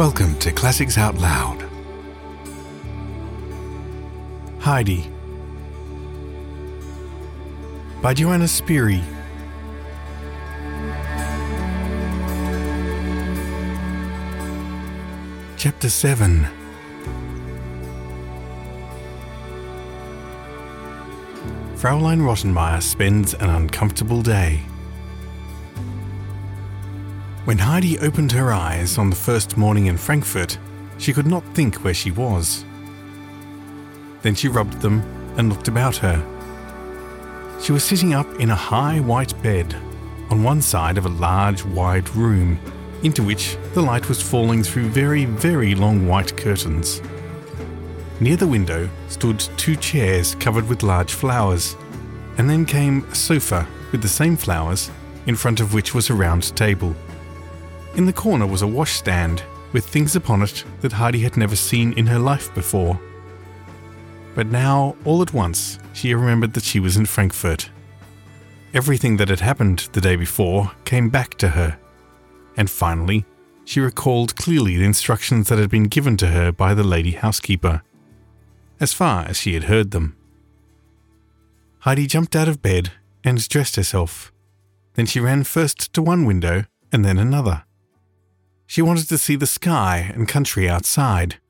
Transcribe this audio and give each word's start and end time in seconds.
Welcome 0.00 0.38
to 0.38 0.50
Classics 0.50 0.96
Out 0.96 1.18
Loud. 1.18 1.62
Heidi 4.60 5.06
by 8.00 8.14
Johanna 8.14 8.46
Spyri. 8.46 9.04
Chapter 15.58 15.90
7 15.90 16.48
Fraulein 21.74 22.22
Rottenmeier 22.22 22.82
spends 22.82 23.34
an 23.34 23.50
uncomfortable 23.50 24.22
day. 24.22 24.62
When 27.50 27.58
Heidi 27.58 27.98
opened 27.98 28.30
her 28.30 28.52
eyes 28.52 28.96
on 28.96 29.10
the 29.10 29.16
first 29.16 29.56
morning 29.56 29.86
in 29.86 29.96
Frankfurt, 29.96 30.56
she 30.98 31.12
could 31.12 31.26
not 31.26 31.42
think 31.52 31.82
where 31.82 31.92
she 31.92 32.12
was. 32.12 32.64
Then 34.22 34.36
she 34.36 34.46
rubbed 34.46 34.80
them 34.80 35.02
and 35.36 35.48
looked 35.48 35.66
about 35.66 35.96
her. 35.96 36.24
She 37.60 37.72
was 37.72 37.82
sitting 37.82 38.14
up 38.14 38.32
in 38.38 38.50
a 38.50 38.54
high 38.54 39.00
white 39.00 39.34
bed 39.42 39.74
on 40.30 40.44
one 40.44 40.62
side 40.62 40.96
of 40.96 41.06
a 41.06 41.08
large 41.08 41.64
wide 41.64 42.08
room 42.10 42.56
into 43.02 43.24
which 43.24 43.56
the 43.74 43.82
light 43.82 44.08
was 44.08 44.22
falling 44.22 44.62
through 44.62 44.88
very, 44.90 45.24
very 45.24 45.74
long 45.74 46.06
white 46.06 46.36
curtains. 46.36 47.02
Near 48.20 48.36
the 48.36 48.46
window 48.46 48.88
stood 49.08 49.40
two 49.56 49.74
chairs 49.74 50.36
covered 50.36 50.68
with 50.68 50.84
large 50.84 51.14
flowers, 51.14 51.74
and 52.38 52.48
then 52.48 52.64
came 52.64 53.04
a 53.10 53.14
sofa 53.16 53.66
with 53.90 54.02
the 54.02 54.08
same 54.08 54.36
flowers, 54.36 54.88
in 55.26 55.34
front 55.34 55.58
of 55.58 55.74
which 55.74 55.96
was 55.96 56.10
a 56.10 56.14
round 56.14 56.56
table. 56.56 56.94
In 57.96 58.06
the 58.06 58.12
corner 58.12 58.46
was 58.46 58.62
a 58.62 58.66
washstand 58.66 59.42
with 59.72 59.86
things 59.86 60.16
upon 60.16 60.42
it 60.42 60.64
that 60.80 60.92
Heidi 60.92 61.20
had 61.20 61.36
never 61.36 61.56
seen 61.56 61.92
in 61.94 62.06
her 62.06 62.18
life 62.18 62.52
before. 62.54 63.00
But 64.34 64.46
now, 64.46 64.96
all 65.04 65.22
at 65.22 65.34
once, 65.34 65.78
she 65.92 66.14
remembered 66.14 66.52
that 66.54 66.64
she 66.64 66.80
was 66.80 66.96
in 66.96 67.06
Frankfurt. 67.06 67.68
Everything 68.72 69.16
that 69.16 69.28
had 69.28 69.40
happened 69.40 69.88
the 69.92 70.00
day 70.00 70.16
before 70.16 70.70
came 70.84 71.08
back 71.08 71.34
to 71.38 71.48
her. 71.48 71.78
And 72.56 72.70
finally, 72.70 73.24
she 73.64 73.80
recalled 73.80 74.36
clearly 74.36 74.76
the 74.76 74.84
instructions 74.84 75.48
that 75.48 75.58
had 75.58 75.70
been 75.70 75.84
given 75.84 76.16
to 76.18 76.28
her 76.28 76.52
by 76.52 76.74
the 76.74 76.84
lady 76.84 77.12
housekeeper, 77.12 77.82
as 78.78 78.92
far 78.92 79.24
as 79.24 79.36
she 79.36 79.54
had 79.54 79.64
heard 79.64 79.90
them. 79.90 80.16
Heidi 81.80 82.06
jumped 82.06 82.36
out 82.36 82.48
of 82.48 82.62
bed 82.62 82.92
and 83.24 83.48
dressed 83.48 83.76
herself. 83.76 84.32
Then 84.94 85.06
she 85.06 85.20
ran 85.20 85.44
first 85.44 85.92
to 85.94 86.02
one 86.02 86.24
window 86.24 86.64
and 86.92 87.04
then 87.04 87.18
another. 87.18 87.64
She 88.70 88.82
wanted 88.82 89.08
to 89.08 89.18
see 89.18 89.34
the 89.34 89.48
sky 89.48 90.12
and 90.14 90.28
country 90.28 90.68
outside. 90.68 91.40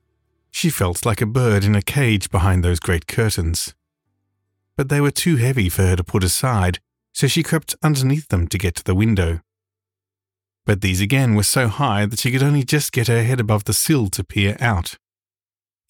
She 0.50 0.70
felt 0.70 1.04
like 1.04 1.20
a 1.20 1.26
bird 1.26 1.64
in 1.64 1.74
a 1.74 1.82
cage 1.82 2.30
behind 2.30 2.64
those 2.64 2.80
great 2.80 3.06
curtains. 3.06 3.74
But 4.74 4.88
they 4.88 5.02
were 5.02 5.10
too 5.10 5.36
heavy 5.36 5.68
for 5.68 5.82
her 5.82 5.96
to 5.96 6.02
put 6.02 6.24
aside, 6.24 6.78
so 7.12 7.26
she 7.26 7.42
crept 7.42 7.76
underneath 7.82 8.28
them 8.28 8.48
to 8.48 8.56
get 8.56 8.74
to 8.76 8.84
the 8.84 8.94
window. 8.94 9.41
But 10.64 10.80
these 10.80 11.02
again 11.02 11.34
were 11.34 11.42
so 11.42 11.68
high 11.68 12.06
that 12.06 12.20
she 12.20 12.32
could 12.32 12.42
only 12.42 12.62
just 12.62 12.91
get 12.91 13.08
her 13.08 13.22
head 13.22 13.38
above 13.38 13.64
the 13.64 13.74
sill 13.74 14.08
to 14.08 14.24
peer 14.24 14.56
out. 14.58 14.96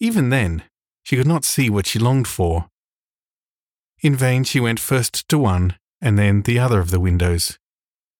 Even 0.01 0.31
then, 0.31 0.63
she 1.01 1.15
could 1.15 1.27
not 1.27 1.45
see 1.45 1.69
what 1.69 1.87
she 1.87 1.97
longed 1.97 2.27
for. 2.27 2.67
In 4.01 4.17
vain 4.17 4.43
she 4.43 4.59
went 4.59 4.81
first 4.81 5.29
to 5.29 5.37
one 5.37 5.77
and 6.01 6.19
then 6.19 6.41
the 6.41 6.59
other 6.59 6.81
of 6.81 6.91
the 6.91 6.99
windows. 6.99 7.57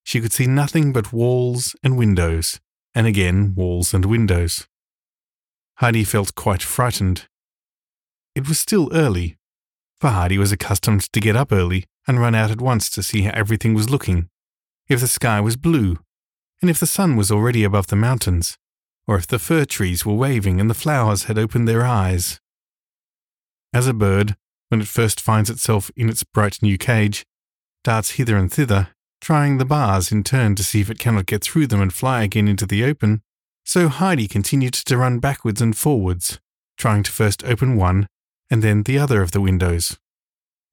She 0.02 0.22
could 0.22 0.32
see 0.32 0.48
nothing 0.48 0.94
but 0.94 1.12
walls 1.12 1.76
and 1.84 1.98
windows, 1.98 2.62
and 2.94 3.08
again 3.08 3.54
walls 3.56 3.94
and 3.94 4.06
windows. 4.06 4.68
Heidi 5.76 6.04
felt 6.04 6.36
quite 6.36 6.62
frightened. 6.62 7.28
It 8.36 8.48
was 8.48 8.60
still 8.60 8.90
early, 8.94 9.38
for 10.00 10.10
Heidi 10.10 10.38
was 10.38 10.52
accustomed 10.52 11.12
to 11.12 11.20
get 11.20 11.36
up 11.36 11.52
early 11.52 11.86
and 12.08 12.20
run 12.20 12.36
out 12.36 12.52
at 12.52 12.62
once 12.62 12.90
to 12.92 13.04
see 13.04 13.22
how 13.24 13.32
everything 13.34 13.74
was 13.74 13.90
looking, 13.90 14.30
if 14.88 15.00
the 15.00 15.08
sky 15.08 15.40
was 15.40 15.58
blue, 15.58 15.98
and 16.62 16.70
if 16.70 16.80
the 16.80 16.88
sun 16.88 17.16
was 17.16 17.32
already 17.32 17.64
above 17.64 17.88
the 17.88 17.96
mountains, 17.96 18.58
or 19.08 19.16
if 19.18 19.28
the 19.28 19.40
fir 19.40 19.66
trees 19.66 20.06
were 20.06 20.14
waving 20.14 20.60
and 20.60 20.70
the 20.70 20.76
flowers 20.76 21.24
had 21.24 21.38
opened 21.38 21.68
their 21.68 21.86
eyes. 21.86 22.40
As 23.74 23.88
a 23.88 23.94
bird, 23.94 24.36
when 24.70 24.82
it 24.82 24.88
first 24.88 25.20
finds 25.20 25.50
itself 25.50 25.92
in 25.96 26.10
its 26.10 26.24
bright 26.24 26.60
new 26.62 26.78
cage, 26.78 27.26
darts 27.84 28.12
hither 28.12 28.38
and 28.38 28.52
thither 28.52 28.90
trying 29.22 29.58
the 29.58 29.66
bars 29.66 30.12
in 30.12 30.24
turn 30.24 30.56
to 30.56 30.64
see 30.64 30.82
if 30.82 30.90
it 30.90 31.00
cannot 31.00 31.28
get 31.28 31.44
through 31.44 31.68
them 31.68 31.80
and 31.80 31.94
fly 31.94 32.24
again 32.24 32.48
into 32.48 32.66
the 32.66 32.84
open, 32.84 33.22
so 33.64 33.88
Heidi 33.88 34.28
continued 34.28 34.74
to 34.74 34.98
run 34.98 35.20
backwards 35.20 35.62
and 35.62 35.78
forwards, 35.78 36.40
trying 36.78 37.04
to 37.04 37.12
first 37.12 37.44
open 37.46 37.76
one 37.78 38.08
and 38.50 38.62
then 38.62 38.84
the 38.84 38.98
other 38.98 39.22
of 39.22 39.32
the 39.32 39.40
windows. 39.40 39.98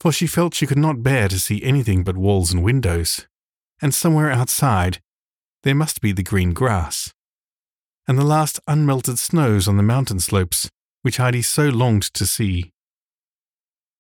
For 0.01 0.11
she 0.11 0.27
felt 0.27 0.55
she 0.55 0.67
could 0.67 0.79
not 0.79 1.03
bear 1.03 1.29
to 1.29 1.39
see 1.39 1.63
anything 1.63 2.03
but 2.03 2.17
walls 2.17 2.53
and 2.53 2.65
windows, 2.65 3.27
and 3.81 3.95
somewhere 3.95 4.31
outside 4.31 4.99
there 5.63 5.75
must 5.75 6.01
be 6.01 6.13
the 6.13 6.23
green 6.23 6.53
grass, 6.53 7.13
and 8.07 8.19
the 8.19 8.25
last 8.25 8.59
unmelted 8.67 9.19
snows 9.19 9.69
on 9.69 9.77
the 9.77 9.83
mountain 9.83 10.19
slopes, 10.19 10.71
which 11.03 11.19
Heidi 11.19 11.43
so 11.43 11.69
longed 11.69 12.15
to 12.15 12.27
see. 12.27 12.73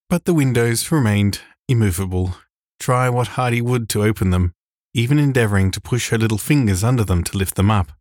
But 0.08 0.24
the 0.24 0.34
windows 0.34 0.90
remained 0.90 1.40
immovable 1.68 2.36
try 2.78 3.08
what 3.08 3.28
Heidi 3.28 3.60
would 3.60 3.88
to 3.90 4.02
open 4.02 4.30
them, 4.30 4.54
even 4.94 5.18
endeavouring 5.18 5.70
to 5.72 5.80
push 5.80 6.10
her 6.10 6.18
little 6.18 6.38
fingers 6.38 6.82
under 6.82 7.04
them 7.04 7.22
to 7.24 7.36
lift 7.36 7.54
them 7.54 7.70
up, 7.70 7.92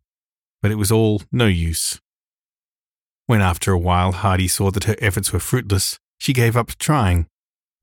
but 0.62 0.70
it 0.70 0.76
was 0.76 0.90
all 0.90 1.22
no 1.30 1.46
use. 1.46 2.00
When 3.26 3.40
after 3.40 3.72
a 3.72 3.78
while 3.78 4.12
Heidi 4.12 4.48
saw 4.48 4.70
that 4.70 4.84
her 4.84 4.96
efforts 5.00 5.32
were 5.32 5.40
fruitless, 5.40 5.98
she 6.18 6.32
gave 6.32 6.56
up 6.56 6.76
trying, 6.78 7.26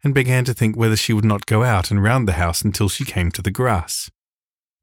and 0.04 0.14
began 0.14 0.44
to 0.46 0.54
think 0.54 0.76
whether 0.76 0.96
she 0.96 1.14
would 1.14 1.26
not 1.26 1.46
go 1.46 1.64
out 1.64 1.92
and 1.92 2.04
round 2.04 2.28
the 2.28 2.34
house 2.34 2.62
until 2.62 2.90
she 2.90 3.06
came 3.06 3.32
to 3.32 3.42
the 3.42 3.52
grass. 3.52 4.10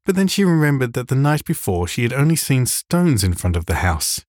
But 0.05 0.15
then 0.15 0.27
she 0.27 0.43
remembered 0.43 0.93
that 0.93 1.07
the 1.07 1.15
night 1.15 1.45
before 1.45 1.87
she 1.87 2.03
had 2.03 2.13
only 2.13 2.35
seen 2.35 2.65
stones 2.65 3.23
in 3.23 3.33
front 3.33 3.55
of 3.55 3.65
the 3.65 3.75
house. 3.75 4.25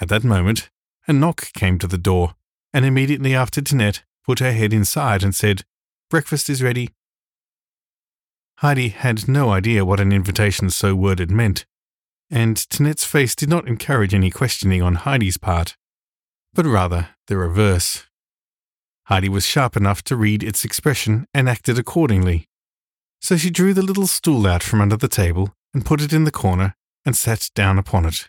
At 0.00 0.08
that 0.08 0.24
moment, 0.24 0.70
a 1.06 1.12
knock 1.12 1.52
came 1.52 1.78
to 1.78 1.86
the 1.86 1.98
door, 1.98 2.34
and 2.72 2.84
immediately 2.84 3.34
after 3.34 3.60
Tinette 3.60 4.02
put 4.24 4.38
her 4.38 4.52
head 4.52 4.72
inside 4.72 5.22
and 5.22 5.34
said, 5.34 5.64
Breakfast 6.10 6.50
is 6.50 6.60
ready. 6.60 6.88
Heidi 8.56 8.88
had 8.88 9.28
no 9.28 9.50
idea 9.50 9.84
what 9.84 10.00
an 10.00 10.10
invitation 10.10 10.68
so 10.68 10.96
worded 10.96 11.30
meant, 11.30 11.64
and 12.28 12.56
Tinette's 12.56 13.04
face 13.04 13.36
did 13.36 13.48
not 13.48 13.68
encourage 13.68 14.12
any 14.12 14.28
questioning 14.28 14.82
on 14.82 14.96
Heidi's 14.96 15.38
part, 15.38 15.76
but 16.52 16.66
rather 16.66 17.10
the 17.28 17.36
reverse. 17.36 18.08
Heidi 19.04 19.28
was 19.28 19.46
sharp 19.46 19.76
enough 19.76 20.02
to 20.02 20.16
read 20.16 20.42
its 20.42 20.64
expression 20.64 21.26
and 21.32 21.48
acted 21.48 21.78
accordingly. 21.78 22.48
So 23.20 23.36
she 23.36 23.48
drew 23.48 23.72
the 23.72 23.80
little 23.80 24.08
stool 24.08 24.48
out 24.48 24.64
from 24.64 24.80
under 24.80 24.96
the 24.96 25.06
table 25.06 25.54
and 25.72 25.86
put 25.86 26.02
it 26.02 26.12
in 26.12 26.24
the 26.24 26.32
corner 26.32 26.74
and 27.06 27.16
sat 27.16 27.50
down 27.54 27.78
upon 27.78 28.04
it, 28.04 28.28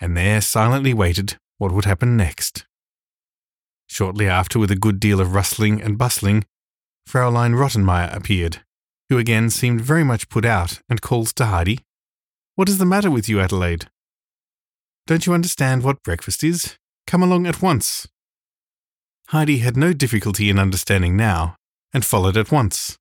and 0.00 0.16
there 0.16 0.40
silently 0.40 0.94
waited 0.94 1.38
what 1.58 1.72
would 1.72 1.86
happen 1.86 2.16
next. 2.16 2.66
Shortly 3.88 4.28
after, 4.28 4.60
with 4.60 4.70
a 4.70 4.76
good 4.76 5.00
deal 5.00 5.20
of 5.20 5.34
rustling 5.34 5.82
and 5.82 5.98
bustling, 5.98 6.44
Fraulein 7.10 7.56
Rottenmeier 7.56 8.14
appeared, 8.14 8.60
who 9.08 9.18
again 9.18 9.50
seemed 9.50 9.80
very 9.80 10.04
much 10.04 10.28
put 10.28 10.44
out 10.44 10.80
and 10.88 11.02
called 11.02 11.34
to 11.34 11.46
Heidi, 11.46 11.80
What 12.54 12.68
is 12.68 12.78
the 12.78 12.86
matter 12.86 13.10
with 13.10 13.28
you, 13.28 13.40
Adelaide? 13.40 13.88
Don't 15.08 15.26
you 15.26 15.34
understand 15.34 15.82
what 15.82 16.04
breakfast 16.04 16.44
is? 16.44 16.78
Come 17.08 17.24
along 17.24 17.48
at 17.48 17.60
once. 17.60 18.06
Heidi 19.30 19.58
had 19.58 19.76
no 19.76 19.92
difficulty 19.92 20.50
in 20.50 20.60
understanding 20.60 21.16
now, 21.16 21.56
and 21.92 22.04
followed 22.04 22.36
at 22.36 22.52
once. 22.52 22.96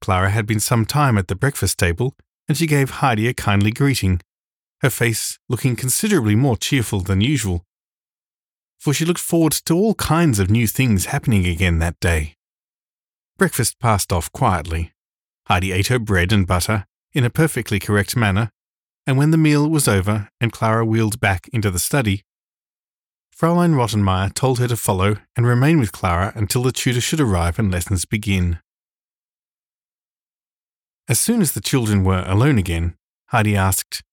Clara 0.00 0.30
had 0.30 0.46
been 0.46 0.58
some 0.58 0.86
time 0.86 1.18
at 1.18 1.28
the 1.28 1.36
breakfast 1.36 1.76
table, 1.78 2.14
and 2.48 2.56
she 2.56 2.66
gave 2.66 3.02
Heidi 3.02 3.28
a 3.28 3.34
kindly 3.34 3.72
greeting, 3.72 4.22
her 4.80 4.88
face 4.88 5.38
looking 5.50 5.76
considerably 5.76 6.34
more 6.34 6.56
cheerful 6.56 7.00
than 7.00 7.20
usual, 7.20 7.62
for 8.80 8.94
she 8.94 9.04
looked 9.04 9.20
forward 9.20 9.52
to 9.66 9.74
all 9.76 9.94
kinds 9.96 10.38
of 10.38 10.48
new 10.48 10.66
things 10.66 11.12
happening 11.12 11.46
again 11.46 11.78
that 11.78 12.00
day. 12.00 12.36
Breakfast 13.42 13.80
passed 13.80 14.12
off 14.12 14.30
quietly. 14.30 14.92
Heidi 15.48 15.72
ate 15.72 15.88
her 15.88 15.98
bread 15.98 16.32
and 16.32 16.46
butter 16.46 16.86
in 17.12 17.24
a 17.24 17.28
perfectly 17.28 17.80
correct 17.80 18.14
manner, 18.14 18.52
and 19.04 19.18
when 19.18 19.32
the 19.32 19.36
meal 19.36 19.68
was 19.68 19.88
over 19.88 20.28
and 20.40 20.52
Clara 20.52 20.84
wheeled 20.84 21.18
back 21.18 21.48
into 21.52 21.68
the 21.68 21.80
study, 21.80 22.22
Fraulein 23.32 23.74
Rottenmeier 23.74 24.32
told 24.32 24.60
her 24.60 24.68
to 24.68 24.76
follow 24.76 25.16
and 25.34 25.44
remain 25.44 25.80
with 25.80 25.90
Clara 25.90 26.32
until 26.36 26.62
the 26.62 26.70
tutor 26.70 27.00
should 27.00 27.18
arrive 27.18 27.58
and 27.58 27.68
lessons 27.68 28.04
begin. 28.04 28.60
As 31.08 31.18
soon 31.18 31.42
as 31.42 31.50
the 31.50 31.60
children 31.60 32.04
were 32.04 32.22
alone 32.24 32.58
again, 32.58 32.94
Heidi 33.30 33.56
asked, 33.56 34.04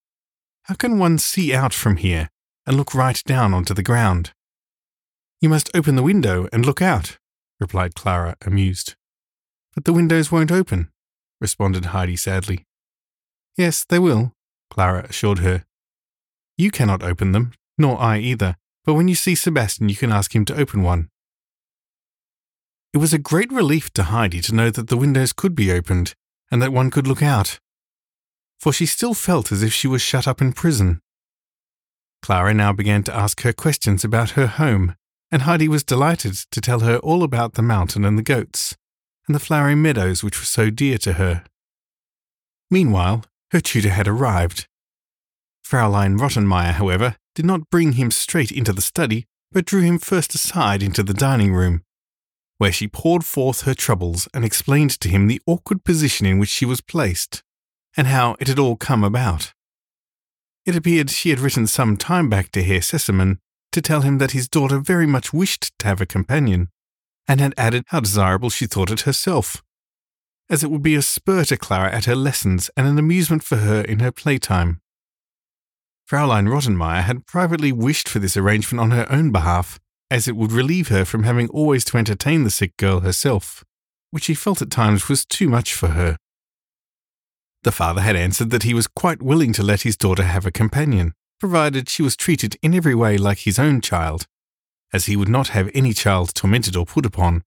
How 0.64 0.74
can 0.74 0.98
one 0.98 1.20
see 1.20 1.54
out 1.54 1.76
from 1.76 1.98
here 1.98 2.30
and 2.66 2.76
look 2.76 2.96
right 2.96 3.22
down 3.28 3.54
onto 3.54 3.76
the 3.76 3.84
ground? 3.84 4.34
You 5.40 5.50
must 5.50 5.70
open 5.76 5.96
the 5.96 6.02
window 6.02 6.50
and 6.52 6.66
look 6.66 6.82
out, 6.82 7.20
replied 7.60 7.94
Clara, 7.94 8.36
amused. 8.44 8.96
But 9.80 9.86
the 9.86 9.94
windows 9.94 10.30
won't 10.30 10.52
open, 10.52 10.90
responded 11.40 11.86
Heidi 11.96 12.18
sadly. 12.18 12.66
Yes, 13.56 13.86
they 13.86 13.98
will, 13.98 14.34
Clara 14.70 15.06
assured 15.08 15.40
her. 15.40 15.64
You 16.58 16.70
cannot 16.70 17.02
open 17.02 17.32
them, 17.32 17.54
nor 17.78 17.98
I 17.98 18.18
either, 18.18 18.58
but 18.84 18.96
when 18.96 19.08
you 19.08 19.16
see 19.16 19.36
Sebastian, 19.36 19.88
you 19.88 19.96
can 19.96 20.12
ask 20.12 20.36
him 20.36 20.44
to 20.44 20.58
open 20.58 20.84
one. 20.84 21.08
It 22.92 22.98
was 22.98 23.14
a 23.14 23.18
great 23.18 23.54
relief 23.54 23.90
to 23.94 24.04
Heidi 24.04 24.42
to 24.42 24.54
know 24.54 24.70
that 24.70 24.90
the 24.90 24.98
windows 24.98 25.32
could 25.32 25.56
be 25.56 25.72
opened 25.72 26.14
and 26.52 26.62
that 26.62 26.74
one 26.74 26.92
could 26.92 27.08
look 27.08 27.24
out, 27.24 27.62
for 28.60 28.74
she 28.74 28.86
still 28.86 29.14
felt 29.14 29.50
as 29.50 29.64
if 29.64 29.72
she 29.72 29.88
was 29.88 30.02
shut 30.02 30.28
up 30.28 30.42
in 30.42 30.52
prison. 30.52 31.00
Clara 32.22 32.54
now 32.54 32.74
began 32.74 33.02
to 33.04 33.16
ask 33.16 33.44
her 33.44 33.54
questions 33.54 34.04
about 34.04 34.32
her 34.32 34.48
home, 34.48 34.96
and 35.32 35.44
Heidi 35.44 35.70
was 35.70 35.86
delighted 35.86 36.34
to 36.52 36.60
tell 36.60 36.82
her 36.82 36.98
all 36.98 37.24
about 37.24 37.54
the 37.54 37.62
mountain 37.62 38.04
and 38.04 38.18
the 38.18 38.24
goats, 38.24 38.76
and 39.30 39.36
the 39.36 39.40
flowery 39.40 39.76
meadows 39.76 40.24
which 40.24 40.40
were 40.40 40.46
so 40.46 40.72
dear 40.72 40.98
to 40.98 41.14
her. 41.14 41.44
Meanwhile, 42.72 43.26
her 43.52 43.62
tutor 43.62 43.92
had 43.92 44.08
arrived. 44.08 44.68
Fraulein 45.64 46.18
Rottenmeier, 46.18 46.74
however, 46.74 47.16
did 47.36 47.46
not 47.46 47.70
bring 47.70 47.92
him 47.92 48.10
straight 48.10 48.52
into 48.52 48.74
the 48.74 48.82
study, 48.82 49.28
but 49.52 49.66
drew 49.66 49.82
him 49.82 50.00
first 50.00 50.34
aside 50.34 50.82
into 50.82 51.04
the 51.04 51.14
dining 51.14 51.54
room, 51.54 51.84
where 52.58 52.72
she 52.72 52.88
poured 52.88 53.24
forth 53.24 53.62
her 53.62 53.76
troubles 53.76 54.28
and 54.34 54.44
explained 54.44 55.00
to 55.00 55.10
him 55.10 55.28
the 55.28 55.42
awkward 55.46 55.84
position 55.84 56.26
in 56.26 56.40
which 56.40 56.50
she 56.50 56.66
was 56.66 56.82
placed, 56.82 57.44
and 57.96 58.08
how 58.08 58.36
it 58.40 58.48
had 58.48 58.58
all 58.58 58.76
come 58.76 59.04
about. 59.04 59.54
It 60.66 60.76
appeared 60.76 61.12
she 61.12 61.30
had 61.30 61.40
written 61.40 61.68
some 61.68 61.98
time 61.98 62.30
back 62.30 62.52
to 62.54 62.64
Herr 62.64 62.82
Sesemann 62.82 63.38
to 63.74 63.82
tell 63.82 64.02
him 64.02 64.18
that 64.18 64.32
his 64.32 64.50
daughter 64.50 64.80
very 64.80 65.06
much 65.06 65.32
wished 65.32 65.78
to 65.78 65.86
have 65.86 66.02
a 66.02 66.08
companion, 66.08 66.70
and 67.30 67.40
had 67.40 67.54
added 67.56 67.86
how 67.88 68.00
desirable 68.00 68.50
she 68.50 68.66
thought 68.66 68.90
it 68.90 69.02
herself, 69.02 69.64
as 70.50 70.64
it 70.64 70.72
would 70.72 70.82
be 70.82 70.96
a 70.96 71.02
spur 71.02 71.44
to 71.46 71.56
Clara 71.56 71.94
at 71.94 72.06
her 72.06 72.16
lessons 72.16 72.72
and 72.76 72.88
an 72.88 72.98
amusement 72.98 73.44
for 73.44 73.58
her 73.58 73.82
in 73.82 74.00
her 74.00 74.12
playtime. 74.12 74.82
Fraulein 76.10 76.48
Rottenmeier 76.48 77.04
had 77.04 77.28
privately 77.28 77.72
wished 77.72 78.10
for 78.10 78.18
this 78.18 78.36
arrangement 78.36 78.82
on 78.82 78.90
her 78.90 79.06
own 79.12 79.32
behalf, 79.32 79.80
as 80.10 80.28
it 80.28 80.36
would 80.36 80.52
relieve 80.52 80.88
her 80.88 81.06
from 81.06 81.22
having 81.22 81.48
always 81.50 81.86
to 81.86 81.98
entertain 81.98 82.44
the 82.44 82.50
sick 82.50 82.76
girl 82.78 83.02
herself, 83.02 83.64
which 84.10 84.24
she 84.24 84.34
felt 84.34 84.60
at 84.60 84.72
times 84.72 85.08
was 85.08 85.24
too 85.24 85.48
much 85.48 85.76
for 85.76 85.90
her. 85.90 86.18
The 87.62 87.72
father 87.72 88.02
had 88.02 88.16
answered 88.16 88.50
that 88.50 88.64
he 88.64 88.74
was 88.74 88.88
quite 88.88 89.22
willing 89.22 89.54
to 89.54 89.62
let 89.62 89.84
his 89.84 89.96
daughter 89.96 90.24
have 90.24 90.48
a 90.48 90.52
companion, 90.52 91.14
provided 91.40 91.90
she 91.90 92.02
was 92.02 92.16
treated 92.16 92.58
in 92.64 92.74
every 92.74 92.96
way 92.96 93.20
like 93.20 93.40
his 93.40 93.60
own 93.60 93.82
child, 93.82 94.26
as 94.94 95.06
he 95.06 95.16
would 95.16 95.30
not 95.30 95.50
have 95.50 95.70
any 95.74 95.94
child 95.94 96.34
tormented 96.34 96.76
or 96.76 96.86
put 96.86 97.06
upon, 97.06 97.44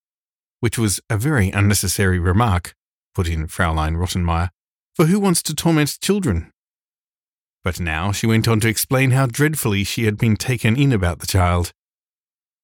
which 0.61 0.79
was 0.79 1.01
a 1.11 1.17
very 1.17 1.51
unnecessary 1.51 2.19
remark, 2.19 2.75
put 3.15 3.29
in 3.29 3.47
Fraulein 3.47 3.97
Rottenmeier, 3.97 4.51
for 4.95 5.07
who 5.07 5.19
wants 5.19 5.43
to 5.43 5.55
torment 5.55 5.99
children? 6.01 6.53
But 7.65 7.81
now 7.81 8.13
she 8.13 8.27
went 8.27 8.49
on 8.49 8.61
to 8.61 8.69
explain 8.69 9.13
how 9.13 9.27
dreadfully 9.27 9.85
she 9.85 10.05
had 10.05 10.19
been 10.19 10.37
taken 10.37 10.77
in 10.77 10.93
about 10.93 11.21
the 11.21 11.27
child, 11.27 11.73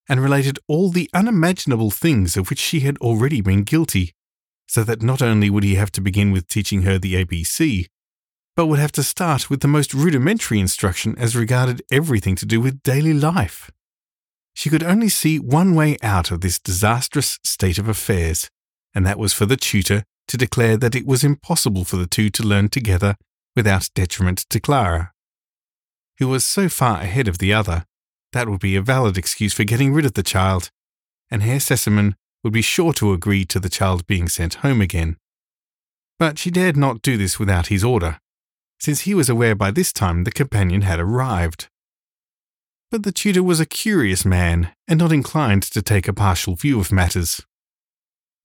and 0.08 0.20
related 0.20 0.58
all 0.66 0.90
the 0.90 1.10
unimaginable 1.12 1.90
things 1.90 2.36
of 2.36 2.48
which 2.48 2.58
she 2.58 2.80
had 2.80 2.96
already 2.98 3.40
been 3.40 3.62
guilty, 3.62 4.12
so 4.66 4.84
that 4.84 5.02
not 5.02 5.22
only 5.22 5.50
would 5.50 5.64
he 5.64 5.76
have 5.76 5.92
to 5.92 6.00
begin 6.00 6.32
with 6.32 6.48
teaching 6.48 6.82
her 6.82 6.98
the 6.98 7.14
ABC, 7.24 7.86
but 8.56 8.66
would 8.66 8.78
have 8.78 8.92
to 8.92 9.02
start 9.02 9.48
with 9.48 9.60
the 9.60 9.68
most 9.68 9.94
rudimentary 9.94 10.58
instruction 10.58 11.16
as 11.18 11.36
regarded 11.36 11.82
everything 11.92 12.34
to 12.34 12.46
do 12.46 12.60
with 12.60 12.82
daily 12.82 13.14
life. 13.14 13.70
She 14.58 14.70
could 14.70 14.82
only 14.82 15.08
see 15.08 15.38
one 15.38 15.76
way 15.76 15.96
out 16.02 16.32
of 16.32 16.40
this 16.40 16.58
disastrous 16.58 17.38
state 17.44 17.78
of 17.78 17.86
affairs, 17.86 18.50
and 18.92 19.06
that 19.06 19.16
was 19.16 19.32
for 19.32 19.46
the 19.46 19.56
tutor 19.56 20.02
to 20.26 20.36
declare 20.36 20.76
that 20.76 20.96
it 20.96 21.06
was 21.06 21.22
impossible 21.22 21.84
for 21.84 21.94
the 21.94 22.08
two 22.08 22.28
to 22.30 22.42
learn 22.42 22.68
together 22.68 23.14
without 23.54 23.88
detriment 23.94 24.46
to 24.50 24.58
Clara, 24.58 25.12
who 26.18 26.26
was 26.26 26.44
so 26.44 26.68
far 26.68 27.02
ahead 27.02 27.28
of 27.28 27.38
the 27.38 27.52
other 27.52 27.84
that 28.32 28.48
would 28.48 28.58
be 28.58 28.74
a 28.74 28.82
valid 28.82 29.16
excuse 29.16 29.54
for 29.54 29.62
getting 29.62 29.94
rid 29.94 30.04
of 30.04 30.14
the 30.14 30.24
child, 30.24 30.72
and 31.30 31.44
Herr 31.44 31.60
Sesemann 31.60 32.16
would 32.42 32.52
be 32.52 32.60
sure 32.60 32.92
to 32.94 33.12
agree 33.12 33.44
to 33.44 33.60
the 33.60 33.68
child 33.68 34.08
being 34.08 34.28
sent 34.28 34.54
home 34.54 34.80
again. 34.80 35.18
But 36.18 36.36
she 36.36 36.50
dared 36.50 36.76
not 36.76 37.02
do 37.02 37.16
this 37.16 37.38
without 37.38 37.68
his 37.68 37.84
order, 37.84 38.18
since 38.80 39.02
he 39.02 39.14
was 39.14 39.28
aware 39.28 39.54
by 39.54 39.70
this 39.70 39.92
time 39.92 40.24
the 40.24 40.32
companion 40.32 40.82
had 40.82 40.98
arrived. 40.98 41.68
But 42.90 43.02
the 43.02 43.12
tutor 43.12 43.42
was 43.42 43.60
a 43.60 43.66
curious 43.66 44.24
man 44.24 44.72
and 44.86 44.98
not 44.98 45.12
inclined 45.12 45.62
to 45.64 45.82
take 45.82 46.08
a 46.08 46.14
partial 46.14 46.56
view 46.56 46.80
of 46.80 46.90
matters. 46.90 47.42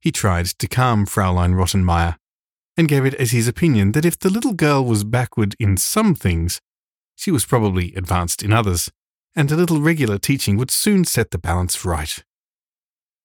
He 0.01 0.12
tried 0.12 0.48
to 0.48 0.68
calm 0.68 1.06
Fraulein 1.06 1.54
Rottenmeier 1.54 2.18
and 2.75 2.90
gave 2.90 3.06
it 3.06 3.13
as 3.16 3.31
his 3.31 3.48
opinion 3.48 3.94
that 3.94 4.06
if 4.06 4.19
the 4.19 4.30
little 4.30 4.54
girl 4.54 4.84
was 4.84 5.06
backward 5.06 5.56
in 5.60 5.78
some 5.78 6.13
things, 6.13 6.60
she 7.16 7.31
was 7.31 7.45
probably 7.45 7.94
advanced 7.95 8.44
in 8.44 8.51
others, 8.51 8.92
and 9.36 9.51
a 9.51 9.56
little 9.56 9.80
regular 9.80 10.18
teaching 10.18 10.57
would 10.57 10.72
soon 10.72 11.06
set 11.06 11.31
the 11.31 11.38
balance 11.38 11.86
right. 11.86 12.24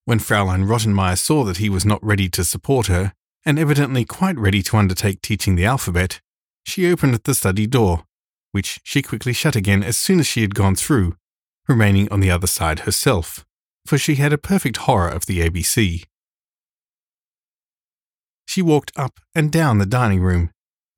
When 0.05 0.21
Fraulein 0.21 0.67
Rottenmeier 0.67 1.19
saw 1.19 1.45
that 1.45 1.57
he 1.57 1.69
was 1.69 1.85
not 1.85 2.05
ready 2.05 2.29
to 2.31 2.45
support 2.45 2.87
her, 2.87 3.13
and 3.45 3.59
evidently 3.59 4.05
quite 4.05 4.39
ready 4.39 4.63
to 4.63 4.77
undertake 4.77 5.21
teaching 5.21 5.57
the 5.57 5.65
alphabet, 5.65 6.21
she 6.65 6.91
opened 6.91 7.15
the 7.15 7.35
study 7.35 7.67
door, 7.67 8.05
which 8.53 8.81
she 8.83 9.03
quickly 9.03 9.33
shut 9.33 9.57
again 9.57 9.83
as 9.83 9.97
soon 9.97 10.21
as 10.21 10.27
she 10.27 10.43
had 10.43 10.55
gone 10.55 10.75
through, 10.75 11.17
remaining 11.69 12.11
on 12.11 12.21
the 12.21 12.31
other 12.31 12.47
side 12.47 12.81
herself, 12.81 13.45
for 13.87 13.99
she 13.99 14.17
had 14.17 14.33
a 14.33 14.39
perfect 14.39 14.79
horror 14.79 15.09
of 15.09 15.27
the 15.27 15.41
ABC. 15.41 16.05
She 18.47 18.63
walked 18.63 18.93
up 18.97 19.21
and 19.35 19.53
down 19.53 19.79
the 19.79 19.87
dining 19.87 20.21
room, 20.21 20.51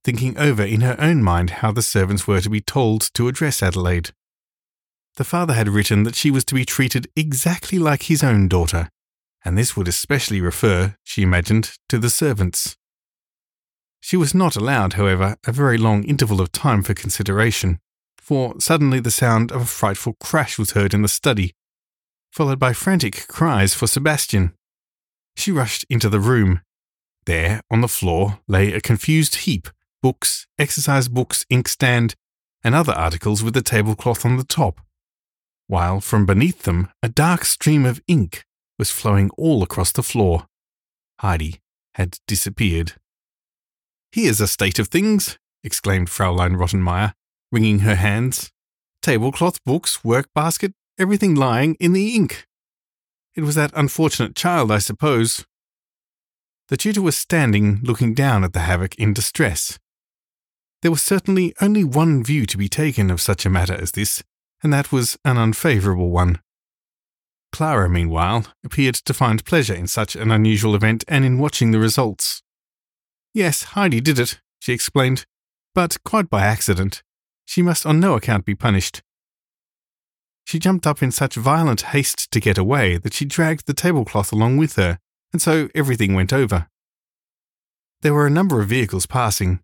thinking 0.04 0.38
over 0.38 0.62
in 0.62 0.80
her 0.82 0.96
own 0.98 1.22
mind 1.22 1.50
how 1.50 1.72
the 1.72 1.82
servants 1.82 2.26
were 2.26 2.40
to 2.40 2.50
be 2.50 2.60
told 2.60 3.10
to 3.14 3.28
address 3.28 3.62
Adelaide. 3.62 4.10
The 5.16 5.24
father 5.24 5.54
had 5.54 5.68
written 5.68 6.04
that 6.04 6.14
she 6.14 6.30
was 6.30 6.44
to 6.46 6.54
be 6.54 6.64
treated 6.64 7.08
exactly 7.16 7.78
like 7.78 8.04
his 8.04 8.22
own 8.22 8.48
daughter, 8.48 8.88
and 9.44 9.58
this 9.58 9.76
would 9.76 9.88
especially 9.88 10.40
refer, 10.40 10.96
she 11.02 11.22
imagined, 11.22 11.72
to 11.88 11.98
the 11.98 12.10
servants. 12.10 12.76
She 14.00 14.16
was 14.16 14.34
not 14.34 14.56
allowed, 14.56 14.94
however, 14.94 15.36
a 15.46 15.52
very 15.52 15.78
long 15.78 16.04
interval 16.04 16.40
of 16.40 16.52
time 16.52 16.82
for 16.82 16.94
consideration, 16.94 17.78
for 18.16 18.58
suddenly 18.60 19.00
the 19.00 19.10
sound 19.10 19.52
of 19.52 19.62
a 19.62 19.66
frightful 19.66 20.14
crash 20.20 20.58
was 20.58 20.72
heard 20.72 20.94
in 20.94 21.02
the 21.02 21.08
study, 21.08 21.52
followed 22.32 22.58
by 22.58 22.72
frantic 22.72 23.26
cries 23.28 23.74
for 23.74 23.86
Sebastian. 23.86 24.54
She 25.36 25.52
rushed 25.52 25.84
into 25.88 26.08
the 26.08 26.20
room. 26.20 26.60
There, 27.26 27.60
on 27.70 27.80
the 27.80 27.88
floor, 27.88 28.40
lay 28.48 28.72
a 28.72 28.80
confused 28.80 29.36
heap 29.36 29.68
books, 30.02 30.46
exercise 30.58 31.08
books, 31.08 31.44
inkstand, 31.50 32.14
and 32.62 32.74
other 32.74 32.92
articles 32.92 33.42
with 33.42 33.54
the 33.54 33.62
tablecloth 33.62 34.24
on 34.24 34.36
the 34.36 34.44
top, 34.44 34.80
while 35.66 36.00
from 36.00 36.26
beneath 36.26 36.62
them 36.62 36.88
a 37.02 37.08
dark 37.08 37.44
stream 37.44 37.84
of 37.84 38.00
ink 38.08 38.44
was 38.78 38.90
flowing 38.90 39.30
all 39.36 39.62
across 39.62 39.92
the 39.92 40.02
floor. 40.02 40.46
Heidi 41.20 41.60
had 41.94 42.18
disappeared. 42.26 42.94
Here's 44.12 44.40
a 44.40 44.48
state 44.48 44.80
of 44.80 44.88
things, 44.88 45.38
exclaimed 45.62 46.08
Fraulein 46.08 46.56
Rottenmeier, 46.56 47.12
wringing 47.52 47.80
her 47.80 47.94
hands. 47.94 48.50
Tablecloth, 49.02 49.62
books, 49.64 50.02
work 50.02 50.26
basket, 50.34 50.72
everything 50.98 51.36
lying 51.36 51.76
in 51.78 51.92
the 51.92 52.16
ink. 52.16 52.46
It 53.36 53.42
was 53.42 53.54
that 53.54 53.70
unfortunate 53.74 54.34
child, 54.34 54.72
I 54.72 54.78
suppose. 54.78 55.46
The 56.68 56.76
tutor 56.76 57.02
was 57.02 57.16
standing 57.16 57.80
looking 57.84 58.12
down 58.12 58.42
at 58.42 58.52
the 58.52 58.60
havoc 58.60 58.96
in 58.96 59.14
distress. 59.14 59.78
There 60.82 60.90
was 60.90 61.02
certainly 61.02 61.54
only 61.60 61.84
one 61.84 62.24
view 62.24 62.46
to 62.46 62.58
be 62.58 62.68
taken 62.68 63.10
of 63.10 63.20
such 63.20 63.46
a 63.46 63.50
matter 63.50 63.74
as 63.74 63.92
this, 63.92 64.24
and 64.62 64.72
that 64.72 64.90
was 64.90 65.16
an 65.24 65.36
unfavourable 65.36 66.10
one. 66.10 66.40
Clara, 67.52 67.88
meanwhile, 67.88 68.46
appeared 68.64 68.96
to 68.96 69.14
find 69.14 69.44
pleasure 69.44 69.74
in 69.74 69.86
such 69.86 70.16
an 70.16 70.32
unusual 70.32 70.74
event 70.74 71.04
and 71.06 71.24
in 71.24 71.38
watching 71.38 71.70
the 71.70 71.78
results. 71.78 72.42
Yes, 73.32 73.62
Heidi 73.62 74.00
did 74.00 74.18
it, 74.18 74.40
she 74.58 74.72
explained, 74.72 75.24
but 75.74 76.02
quite 76.04 76.28
by 76.28 76.42
accident. 76.42 77.02
She 77.44 77.62
must 77.62 77.86
on 77.86 78.00
no 78.00 78.14
account 78.14 78.44
be 78.44 78.54
punished. 78.54 79.02
She 80.44 80.58
jumped 80.58 80.86
up 80.86 81.02
in 81.02 81.12
such 81.12 81.36
violent 81.36 81.82
haste 81.82 82.30
to 82.32 82.40
get 82.40 82.58
away 82.58 82.96
that 82.96 83.14
she 83.14 83.24
dragged 83.24 83.66
the 83.66 83.74
tablecloth 83.74 84.32
along 84.32 84.56
with 84.56 84.76
her, 84.76 84.98
and 85.32 85.40
so 85.40 85.68
everything 85.74 86.14
went 86.14 86.32
over. 86.32 86.68
There 88.02 88.14
were 88.14 88.26
a 88.26 88.30
number 88.30 88.60
of 88.60 88.68
vehicles 88.68 89.06
passing, 89.06 89.60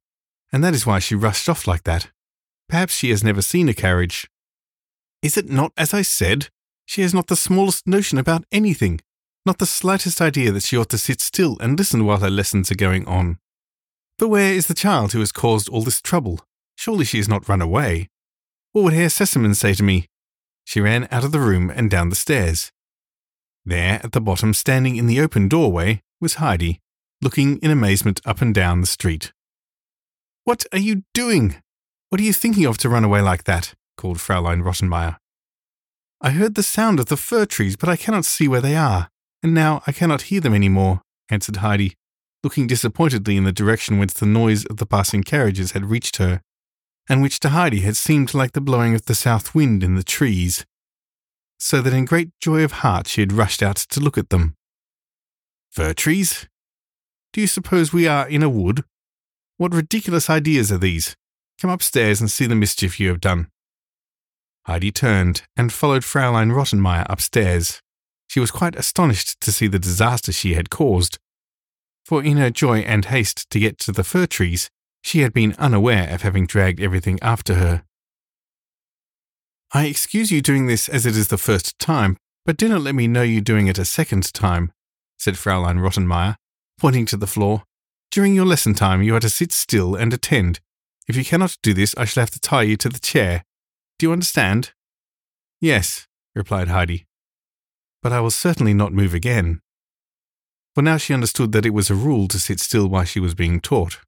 and 0.53 0.63
that 0.63 0.75
is 0.75 0.87
why 0.87 1.01
she 1.01 1.15
rushed 1.15 1.49
off 1.49 1.67
like 1.67 1.83
that. 1.85 2.11
Perhaps 2.69 2.95
she 2.95 3.11
has 3.11 3.25
never 3.25 3.43
seen 3.43 3.69
a 3.69 3.75
carriage. 3.75 4.31
Is 5.23 5.37
it 5.37 5.51
not 5.51 5.73
as 5.77 5.93
I 5.93 6.03
said? 6.03 6.51
She 6.85 7.03
has 7.03 7.13
not 7.13 7.27
the 7.27 7.37
smallest 7.37 7.87
notion 7.89 8.17
about 8.17 8.45
anything, 8.53 9.01
not 9.45 9.59
the 9.59 9.67
slightest 9.67 10.21
idea 10.21 10.53
that 10.53 10.63
she 10.63 10.77
ought 10.77 10.91
to 10.91 10.99
sit 10.99 11.21
still 11.21 11.57
and 11.61 11.77
listen 11.77 12.05
while 12.05 12.19
her 12.19 12.31
lessons 12.31 12.71
are 12.71 12.77
going 12.77 13.07
on. 13.07 13.39
But 14.19 14.29
where 14.29 14.55
is 14.55 14.67
the 14.67 14.75
child 14.75 15.13
who 15.13 15.21
has 15.21 15.33
caused 15.33 15.69
all 15.69 15.83
this 15.83 16.01
trouble? 16.01 16.41
Surely 16.77 17.05
she 17.05 17.19
has 17.19 17.29
not 17.29 17.49
run 17.49 17.61
away. 17.61 18.09
What 18.73 18.83
would 18.83 18.93
Herr 18.95 19.09
Sesemann 19.09 19.55
say 19.55 19.75
to 19.75 19.83
me? 19.83 20.07
She 20.65 20.81
ran 20.81 21.07
out 21.11 21.25
of 21.25 21.33
the 21.33 21.41
room 21.41 21.71
and 21.71 21.91
down 21.91 22.09
the 22.09 22.17
stairs. 22.17 22.73
There, 23.65 24.01
at 24.03 24.13
the 24.13 24.21
bottom, 24.21 24.55
standing 24.55 24.97
in 24.97 25.07
the 25.07 25.21
open 25.21 25.49
doorway, 25.49 26.03
was 26.21 26.35
Heidi, 26.35 26.81
looking 27.21 27.59
in 27.59 27.71
amazement 27.71 28.21
up 28.25 28.41
and 28.41 28.55
down 28.55 28.81
the 28.81 28.87
street. 28.87 29.33
What 30.45 30.65
are 30.73 30.79
you 30.79 31.03
doing? 31.13 31.57
What 32.09 32.21
are 32.21 32.25
you 32.25 32.33
thinking 32.33 32.65
of 32.67 32.79
to 32.79 32.89
run 32.89 33.05
away 33.05 33.21
like 33.21 33.45
that? 33.45 33.75
called 33.97 34.19
Fraulein 34.19 34.63
Rottenmeier. 34.63 35.17
I 36.21 36.31
heard 36.31 36.55
the 36.55 36.63
sound 36.63 37.01
of 37.01 37.07
the 37.07 37.17
fir 37.17 37.45
trees, 37.45 37.77
but 37.77 37.89
I 37.89 37.97
cannot 37.97 38.25
see 38.25 38.49
where 38.49 38.61
they 38.61 38.77
are, 38.77 39.09
and 39.43 39.53
now 39.53 39.83
I 39.87 39.93
cannot 39.93 40.23
hear 40.23 40.41
them 40.41 40.55
any 40.55 40.69
more, 40.69 41.03
answered 41.29 41.57
Heidi, 41.57 41.95
looking 42.47 42.69
disappointedly 42.69 43.37
in 43.37 43.43
the 43.43 43.51
direction 43.51 43.99
whence 43.99 44.13
the 44.13 44.25
noise 44.25 44.65
of 44.67 44.77
the 44.77 44.87
passing 44.87 45.25
carriages 45.25 45.73
had 45.73 45.91
reached 45.91 46.19
her, 46.19 46.41
and 47.09 47.21
which 47.21 47.41
to 47.41 47.49
Heidi 47.49 47.81
had 47.81 47.97
seemed 47.97 48.35
like 48.35 48.53
the 48.53 48.61
blowing 48.61 48.95
of 48.95 49.07
the 49.07 49.17
south 49.17 49.53
wind 49.53 49.83
in 49.83 49.97
the 49.97 50.05
trees, 50.05 50.65
so 51.59 51.83
that 51.83 51.93
in 51.93 52.05
great 52.05 52.31
joy 52.41 52.63
of 52.63 52.71
heart 52.71 53.09
she 53.09 53.21
had 53.21 53.33
rushed 53.33 53.65
out 53.65 53.75
to 53.75 53.99
look 53.99 54.17
at 54.17 54.31
them. 54.31 54.55
Fir 55.73 55.93
trees? 55.93 56.47
Do 57.33 57.41
you 57.41 57.49
suppose 57.49 57.93
we 57.93 58.07
are 58.07 58.29
in 58.29 58.45
a 58.45 58.49
wood? 58.49 58.85
What 59.57 59.75
ridiculous 59.75 60.31
ideas 60.31 60.71
are 60.71 60.79
these? 60.79 61.17
Come 61.61 61.71
upstairs 61.71 62.21
and 62.21 62.31
see 62.31 62.47
the 62.47 62.55
mischief 62.55 63.01
you 63.01 63.09
have 63.09 63.21
done. 63.21 63.49
Heidi 64.67 64.93
turned 64.93 65.43
and 65.57 65.73
followed 65.73 66.05
Fraulein 66.05 66.53
Rottenmeier 66.53 67.07
upstairs. 67.11 67.81
She 68.29 68.39
was 68.39 68.53
quite 68.53 68.77
astonished 68.77 69.41
to 69.41 69.51
see 69.51 69.67
the 69.67 69.81
disaster 69.81 70.31
she 70.31 70.55
had 70.55 70.71
caused, 70.71 71.19
for 72.07 72.23
in 72.23 72.37
her 72.37 72.51
joy 72.51 72.79
and 72.79 73.07
haste 73.07 73.51
to 73.51 73.59
get 73.59 73.81
to 73.81 73.91
the 73.91 74.05
fir 74.05 74.27
trees, 74.27 74.71
she 75.03 75.23
had 75.23 75.33
been 75.33 75.57
unaware 75.59 76.09
of 76.15 76.23
having 76.23 76.47
dragged 76.47 76.81
everything 76.81 77.19
after 77.21 77.57
her. 77.57 77.83
I 79.75 79.87
excuse 79.87 80.31
you 80.31 80.41
doing 80.41 80.69
this 80.69 80.89
as 80.89 81.05
it 81.05 81.17
is 81.17 81.27
the 81.29 81.37
first 81.37 81.77
time, 81.81 82.17
but 82.45 82.57
do 82.57 82.69
not 82.69 82.83
let 82.83 82.95
me 82.95 83.09
know 83.09 83.23
you 83.23 83.41
doing 83.41 83.67
it 83.67 83.77
a 83.77 83.85
second 83.85 84.33
time, 84.33 84.71
said 85.19 85.35
Fraulein 85.35 85.81
Rottenmeier, 85.81 86.37
pointing 86.79 87.07
to 87.07 87.17
the 87.17 87.27
floor. 87.27 87.65
During 88.13 88.37
your 88.37 88.47
lesson 88.47 88.75
time, 88.75 89.03
you 89.03 89.17
are 89.17 89.21
to 89.21 89.29
sit 89.29 89.51
still 89.51 89.97
and 89.97 90.13
attend. 90.13 90.61
If 91.09 91.17
you 91.17 91.25
cannot 91.25 91.59
do 91.61 91.75
this, 91.75 91.93
I 91.99 92.05
shall 92.05 92.23
have 92.23 92.31
to 92.31 92.41
tie 92.41 92.63
you 92.63 92.77
to 92.77 92.89
the 92.89 93.01
chair. 93.01 93.43
Do 93.99 94.07
you 94.07 94.13
understand? 94.13 94.71
Yes, 95.61 96.07
replied 96.37 96.69
Heidi. 96.69 97.09
But 98.01 98.13
I 98.13 98.21
will 98.21 98.31
certainly 98.31 98.75
not 98.75 98.93
move 98.93 99.13
again. 99.13 99.61
For 100.77 100.83
now 100.83 100.99
she 100.99 101.15
understood 101.15 101.53
that 101.53 101.65
it 101.65 101.73
was 101.73 101.89
a 101.89 101.95
rule 101.95 102.29
to 102.29 102.39
sit 102.39 102.61
still 102.61 102.87
while 102.87 103.05
she 103.05 103.19
was 103.19 103.35
being 103.35 103.63
taught. 103.63 104.01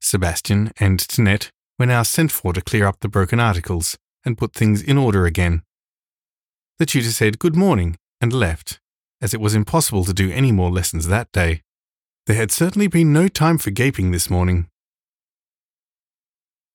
Sebastian 0.00 0.70
and 0.78 1.00
Tinette 1.00 1.50
were 1.80 1.86
now 1.86 2.04
sent 2.04 2.30
for 2.30 2.52
to 2.52 2.60
clear 2.60 2.86
up 2.86 3.00
the 3.00 3.08
broken 3.08 3.40
articles 3.40 3.98
and 4.24 4.38
put 4.38 4.54
things 4.54 4.80
in 4.80 4.96
order 4.96 5.26
again. 5.26 5.64
The 6.78 6.86
tutor 6.86 7.10
said 7.10 7.40
good 7.40 7.56
morning 7.56 7.96
and 8.20 8.32
left, 8.32 8.78
as 9.20 9.34
it 9.34 9.40
was 9.40 9.56
impossible 9.56 10.04
to 10.04 10.14
do 10.14 10.30
any 10.30 10.52
more 10.52 10.70
lessons 10.70 11.08
that 11.08 11.32
day. 11.32 11.62
There 12.28 12.36
had 12.36 12.52
certainly 12.52 12.86
been 12.86 13.12
no 13.12 13.26
time 13.26 13.58
for 13.58 13.72
gaping 13.72 14.12
this 14.12 14.30
morning. 14.30 14.68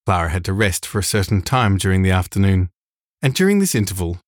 Clara 0.05 0.27
had 0.27 0.43
to 0.43 0.51
rest 0.51 0.85
for 0.85 0.99
a 0.99 1.03
certain 1.03 1.41
time 1.41 1.77
during 1.77 2.01
the 2.01 2.11
afternoon, 2.11 2.69
and 3.21 3.33
during 3.33 3.59
this 3.59 3.75
interval, 3.75 4.19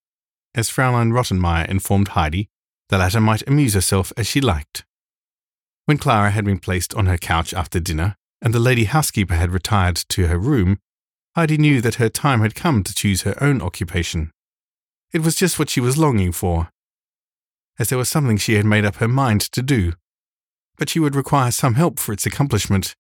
as 0.56 0.70
Fraulein 0.70 1.12
Rottenmeier 1.12 1.68
informed 1.68 2.08
Heidi, 2.10 2.48
the 2.90 2.98
latter 2.98 3.20
might 3.20 3.48
amuse 3.48 3.74
herself 3.74 4.14
as 4.18 4.28
she 4.28 4.42
liked. 4.42 4.86
When 5.86 5.98
Clara 5.98 6.32
had 6.32 6.46
been 6.46 6.60
placed 6.60 6.94
on 6.96 7.06
her 7.06 7.18
couch 7.18 7.54
after 7.54 7.80
dinner, 7.80 8.16
and 8.42 8.54
the 8.54 8.60
lady 8.60 8.86
housekeeper 8.86 9.36
had 9.36 9.52
retired 9.52 9.96
to 9.96 10.28
her 10.28 10.38
room, 10.38 10.80
Heidi 11.36 11.58
knew 11.58 11.82
that 11.82 11.96
her 11.96 12.10
time 12.10 12.42
had 12.42 12.56
come 12.56 12.84
to 12.84 12.94
choose 12.94 13.24
her 13.24 13.42
own 13.42 13.62
occupation. 13.62 14.32
It 15.12 15.22
was 15.22 15.36
just 15.36 15.60
what 15.60 15.70
she 15.70 15.80
was 15.80 15.98
longing 15.98 16.32
for, 16.32 16.70
as 17.78 17.90
there 17.90 17.98
was 17.98 18.10
something 18.10 18.38
she 18.38 18.56
had 18.56 18.66
made 18.66 18.86
up 18.86 18.98
her 18.98 19.08
mind 19.08 19.42
to 19.42 19.62
do, 19.62 19.94
but 20.78 20.90
she 20.90 21.00
would 21.00 21.16
require 21.16 21.52
some 21.52 21.76
help 21.76 22.00
for 22.00 22.14
its 22.14 22.26
accomplishment, 22.26 22.96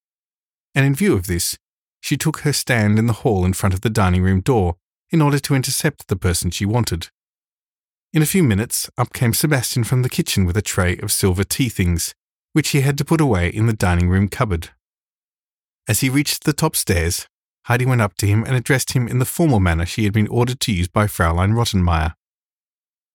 and 0.74 0.86
in 0.86 0.96
view 0.96 1.14
of 1.14 1.28
this, 1.28 1.58
she 2.02 2.18
took 2.18 2.40
her 2.40 2.54
stand 2.54 3.00
in 3.00 3.08
the 3.08 3.14
hall 3.14 3.46
in 3.46 3.54
front 3.54 3.74
of 3.74 3.82
the 3.82 3.90
dining 3.90 4.22
room 4.22 4.42
door 4.42 4.76
in 5.10 5.22
order 5.22 5.40
to 5.40 5.56
intercept 5.56 6.08
the 6.08 6.16
person 6.16 6.52
she 6.52 6.66
wanted. 6.66 7.10
In 8.16 8.22
a 8.22 8.26
few 8.26 8.44
minutes, 8.44 8.90
up 8.98 9.12
came 9.12 9.34
Sebastian 9.34 9.84
from 9.84 10.02
the 10.02 10.08
kitchen 10.08 10.46
with 10.46 10.56
a 10.56 10.62
tray 10.62 10.98
of 11.00 11.12
silver 11.12 11.44
tea 11.44 11.68
things, 11.68 12.14
which 12.54 12.70
he 12.70 12.80
had 12.80 12.98
to 12.98 13.04
put 13.04 13.20
away 13.20 13.50
in 13.50 13.68
the 13.68 13.74
dining 13.74 14.08
room 14.08 14.30
cupboard. 14.30 14.70
As 15.86 16.00
he 16.00 16.08
reached 16.08 16.46
the 16.46 16.54
top 16.54 16.78
stairs, 16.78 17.28
Heidi 17.66 17.86
went 17.86 18.00
up 18.00 18.16
to 18.20 18.26
him 18.26 18.46
and 18.46 18.56
addressed 18.56 18.94
him 18.94 19.10
in 19.10 19.20
the 19.20 19.26
formal 19.26 19.60
manner 19.60 19.86
she 19.86 20.06
had 20.06 20.14
been 20.14 20.30
ordered 20.30 20.62
to 20.62 20.72
use 20.72 20.88
by 20.88 21.08
Fraulein 21.08 21.56
Rottenmeier. 21.56 22.14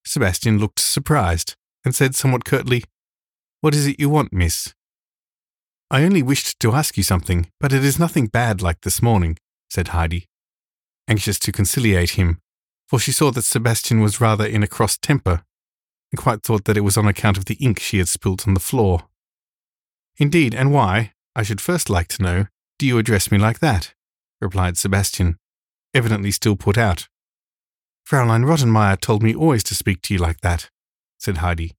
Sebastian 0.05 0.59
looked 0.59 0.81
surprised 0.81 1.57
and 1.83 1.95
said 1.95 2.15
somewhat 2.15 2.45
curtly, 2.45 2.85
What 3.63 3.75
is 3.75 3.87
it 3.87 3.99
you 3.99 4.11
want, 4.11 4.35
miss? 4.35 4.75
I 5.91 6.03
only 6.03 6.23
wished 6.23 6.61
to 6.61 6.73
ask 6.73 6.99
you 6.99 7.03
something, 7.05 7.51
but 7.59 7.73
it 7.73 7.87
is 7.87 7.99
nothing 7.99 8.27
bad 8.27 8.61
like 8.61 8.83
this 8.83 9.01
morning, 9.01 9.39
said 9.71 9.89
Heidi, 9.89 10.27
anxious 11.09 11.39
to 11.39 11.53
conciliate 11.53 12.11
him, 12.11 12.43
for 12.91 12.99
she 12.99 13.13
saw 13.13 13.31
that 13.31 13.43
Sebastian 13.43 14.01
was 14.01 14.21
rather 14.21 14.45
in 14.45 14.65
a 14.65 14.67
cross 14.67 14.99
temper, 14.99 15.45
and 16.11 16.21
quite 16.21 16.43
thought 16.43 16.65
that 16.65 16.77
it 16.77 16.81
was 16.81 16.97
on 16.97 17.07
account 17.07 17.39
of 17.39 17.45
the 17.45 17.55
ink 17.55 17.79
she 17.79 17.99
had 17.99 18.09
spilt 18.09 18.49
on 18.49 18.55
the 18.55 18.59
floor. 18.59 19.05
Indeed, 20.19 20.57
and 20.57 20.73
why, 20.73 21.13
I 21.37 21.45
should 21.45 21.61
first 21.61 21.89
like 21.89 22.09
to 22.09 22.23
know, 22.23 22.47
do 22.81 22.87
you 22.87 22.99
address 22.99 23.31
me 23.31 23.39
like 23.39 23.61
that? 23.61 23.95
replied 24.41 24.77
Sebastian, 24.77 25.39
evidently 25.95 26.33
still 26.33 26.57
put 26.57 26.77
out. 26.77 27.07
Fraulein 28.05 28.45
Rottenmeier 28.45 28.99
told 28.99 29.23
me 29.23 29.37
always 29.37 29.63
to 29.65 29.77
speak 29.77 30.03
to 30.03 30.15
you 30.15 30.19
like 30.19 30.41
that, 30.41 30.69
said 31.17 31.37
Heidi. 31.37 31.77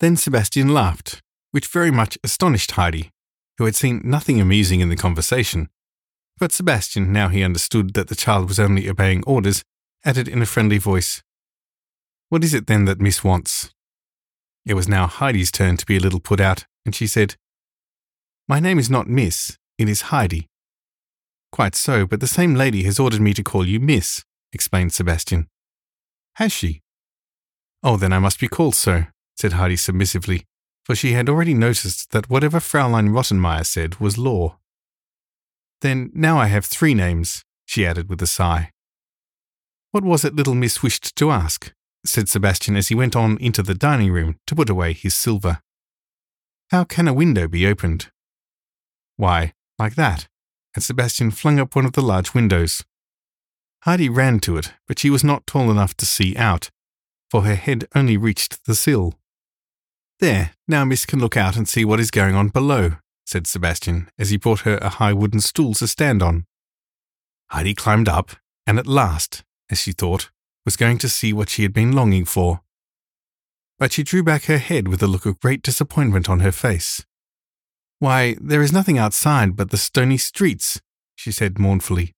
Then 0.00 0.16
Sebastian 0.16 0.74
laughed, 0.74 1.22
which 1.52 1.68
very 1.68 1.90
much 1.90 2.18
astonished 2.22 2.72
Heidi, 2.72 3.12
who 3.56 3.64
had 3.64 3.76
seen 3.76 4.02
nothing 4.04 4.42
amusing 4.42 4.80
in 4.80 4.90
the 4.90 4.96
conversation. 4.96 5.70
But 6.38 6.52
Sebastian, 6.52 7.14
now 7.14 7.28
he 7.28 7.42
understood 7.42 7.94
that 7.94 8.08
the 8.08 8.14
child 8.14 8.48
was 8.48 8.60
only 8.60 8.90
obeying 8.90 9.24
orders, 9.26 9.64
added 10.04 10.28
in 10.28 10.42
a 10.42 10.46
friendly 10.46 10.78
voice, 10.78 11.22
What 12.28 12.44
is 12.44 12.54
it 12.54 12.66
then 12.66 12.84
that 12.86 13.00
Miss 13.00 13.22
wants? 13.22 13.70
It 14.66 14.74
was 14.74 14.88
now 14.88 15.06
Heidi's 15.06 15.50
turn 15.50 15.76
to 15.76 15.86
be 15.86 15.96
a 15.96 16.00
little 16.00 16.20
put 16.20 16.40
out, 16.40 16.64
and 16.84 16.94
she 16.94 17.06
said, 17.06 17.36
My 18.48 18.60
name 18.60 18.78
is 18.78 18.90
not 18.90 19.08
Miss, 19.08 19.58
it 19.78 19.88
is 19.88 20.02
Heidi. 20.02 20.48
Quite 21.50 21.74
so, 21.74 22.06
but 22.06 22.20
the 22.20 22.26
same 22.26 22.54
lady 22.54 22.84
has 22.84 22.98
ordered 22.98 23.20
me 23.20 23.34
to 23.34 23.42
call 23.42 23.66
you 23.66 23.78
Miss, 23.78 24.24
explained 24.52 24.92
Sebastian. 24.92 25.48
Has 26.36 26.52
she? 26.52 26.80
Oh, 27.82 27.96
then 27.96 28.12
I 28.12 28.18
must 28.18 28.40
be 28.40 28.48
called 28.48 28.74
so, 28.74 29.04
said 29.36 29.54
Heidi 29.54 29.76
submissively, 29.76 30.44
for 30.84 30.94
she 30.94 31.12
had 31.12 31.28
already 31.28 31.54
noticed 31.54 32.10
that 32.12 32.30
whatever 32.30 32.58
Fraulein 32.58 33.10
Rottenmeier 33.10 33.66
said 33.66 34.00
was 34.00 34.18
law. 34.18 34.58
Then 35.80 36.10
now 36.14 36.38
I 36.38 36.46
have 36.46 36.64
three 36.64 36.94
names, 36.94 37.42
she 37.66 37.84
added 37.84 38.08
with 38.08 38.22
a 38.22 38.26
sigh. 38.26 38.70
What 39.92 40.04
was 40.04 40.24
it 40.24 40.34
little 40.34 40.54
miss 40.54 40.82
wished 40.82 41.14
to 41.16 41.30
ask? 41.30 41.72
said 42.04 42.28
Sebastian 42.28 42.76
as 42.76 42.88
he 42.88 42.94
went 42.94 43.14
on 43.14 43.36
into 43.38 43.62
the 43.62 43.74
dining 43.74 44.10
room 44.10 44.36
to 44.46 44.56
put 44.56 44.70
away 44.70 44.94
his 44.94 45.14
silver. 45.14 45.60
How 46.70 46.84
can 46.84 47.06
a 47.06 47.12
window 47.12 47.46
be 47.46 47.66
opened? 47.66 48.10
Why, 49.18 49.52
like 49.78 49.94
that, 49.96 50.28
and 50.74 50.82
Sebastian 50.82 51.30
flung 51.30 51.60
up 51.60 51.76
one 51.76 51.84
of 51.84 51.92
the 51.92 52.00
large 52.00 52.32
windows. 52.32 52.82
Heidi 53.82 54.08
ran 54.08 54.40
to 54.40 54.56
it, 54.56 54.72
but 54.88 54.98
she 54.98 55.10
was 55.10 55.22
not 55.22 55.46
tall 55.46 55.70
enough 55.70 55.94
to 55.98 56.06
see 56.06 56.34
out, 56.36 56.70
for 57.30 57.42
her 57.42 57.54
head 57.54 57.86
only 57.94 58.16
reached 58.16 58.64
the 58.64 58.74
sill. 58.74 59.14
There, 60.20 60.52
now 60.66 60.86
Miss 60.86 61.04
can 61.04 61.18
look 61.18 61.36
out 61.36 61.56
and 61.56 61.68
see 61.68 61.84
what 61.84 62.00
is 62.00 62.10
going 62.10 62.34
on 62.34 62.48
below, 62.48 62.92
said 63.26 63.46
Sebastian 63.46 64.08
as 64.18 64.30
he 64.30 64.38
brought 64.38 64.60
her 64.60 64.78
a 64.78 64.88
high 64.88 65.12
wooden 65.12 65.40
stool 65.40 65.74
to 65.74 65.86
stand 65.86 66.22
on. 66.22 66.46
Heidi 67.50 67.74
climbed 67.74 68.08
up, 68.08 68.30
and 68.66 68.78
at 68.78 68.86
last, 68.86 69.44
as 69.72 69.80
she 69.80 69.92
thought, 69.92 70.30
was 70.64 70.76
going 70.76 70.98
to 70.98 71.08
see 71.08 71.32
what 71.32 71.48
she 71.48 71.62
had 71.62 71.72
been 71.72 71.92
longing 71.92 72.24
for. 72.24 72.60
But 73.78 73.92
she 73.92 74.04
drew 74.04 74.22
back 74.22 74.44
her 74.44 74.58
head 74.58 74.86
with 74.86 75.02
a 75.02 75.08
look 75.08 75.26
of 75.26 75.40
great 75.40 75.62
disappointment 75.62 76.28
on 76.28 76.40
her 76.40 76.52
face. 76.52 77.04
Why, 77.98 78.36
there 78.40 78.62
is 78.62 78.72
nothing 78.72 78.98
outside 78.98 79.56
but 79.56 79.70
the 79.70 79.76
stony 79.76 80.18
streets, 80.18 80.80
she 81.16 81.32
said 81.32 81.58
mournfully. 81.58 82.12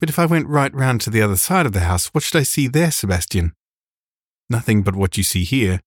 But 0.00 0.08
if 0.08 0.18
I 0.18 0.26
went 0.26 0.48
right 0.48 0.74
round 0.74 1.00
to 1.02 1.10
the 1.10 1.22
other 1.22 1.36
side 1.36 1.66
of 1.66 1.72
the 1.72 1.80
house, 1.80 2.08
what 2.08 2.24
should 2.24 2.38
I 2.38 2.42
see 2.42 2.66
there, 2.66 2.90
Sebastian? 2.90 3.52
Nothing 4.48 4.82
but 4.82 4.96
what 4.96 5.16
you 5.16 5.22
see 5.22 5.44
here, 5.44 5.80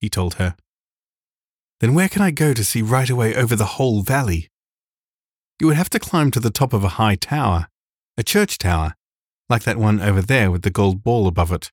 he 0.00 0.08
told 0.08 0.34
her. 0.34 0.56
Then 1.80 1.94
where 1.94 2.08
can 2.08 2.22
I 2.22 2.30
go 2.30 2.52
to 2.52 2.64
see 2.64 2.82
right 2.82 3.08
away 3.08 3.34
over 3.34 3.54
the 3.54 3.76
whole 3.76 4.02
valley? 4.02 4.48
You 5.60 5.68
would 5.68 5.76
have 5.76 5.90
to 5.90 6.00
climb 6.00 6.30
to 6.32 6.40
the 6.40 6.50
top 6.50 6.72
of 6.72 6.82
a 6.82 6.96
high 7.00 7.14
tower, 7.14 7.68
a 8.16 8.22
church 8.22 8.58
tower, 8.58 8.94
like 9.48 9.62
that 9.62 9.78
one 9.78 10.00
over 10.00 10.20
there 10.20 10.50
with 10.50 10.62
the 10.62 10.70
gold 10.70 11.02
ball 11.02 11.26
above 11.26 11.52
it. 11.52 11.70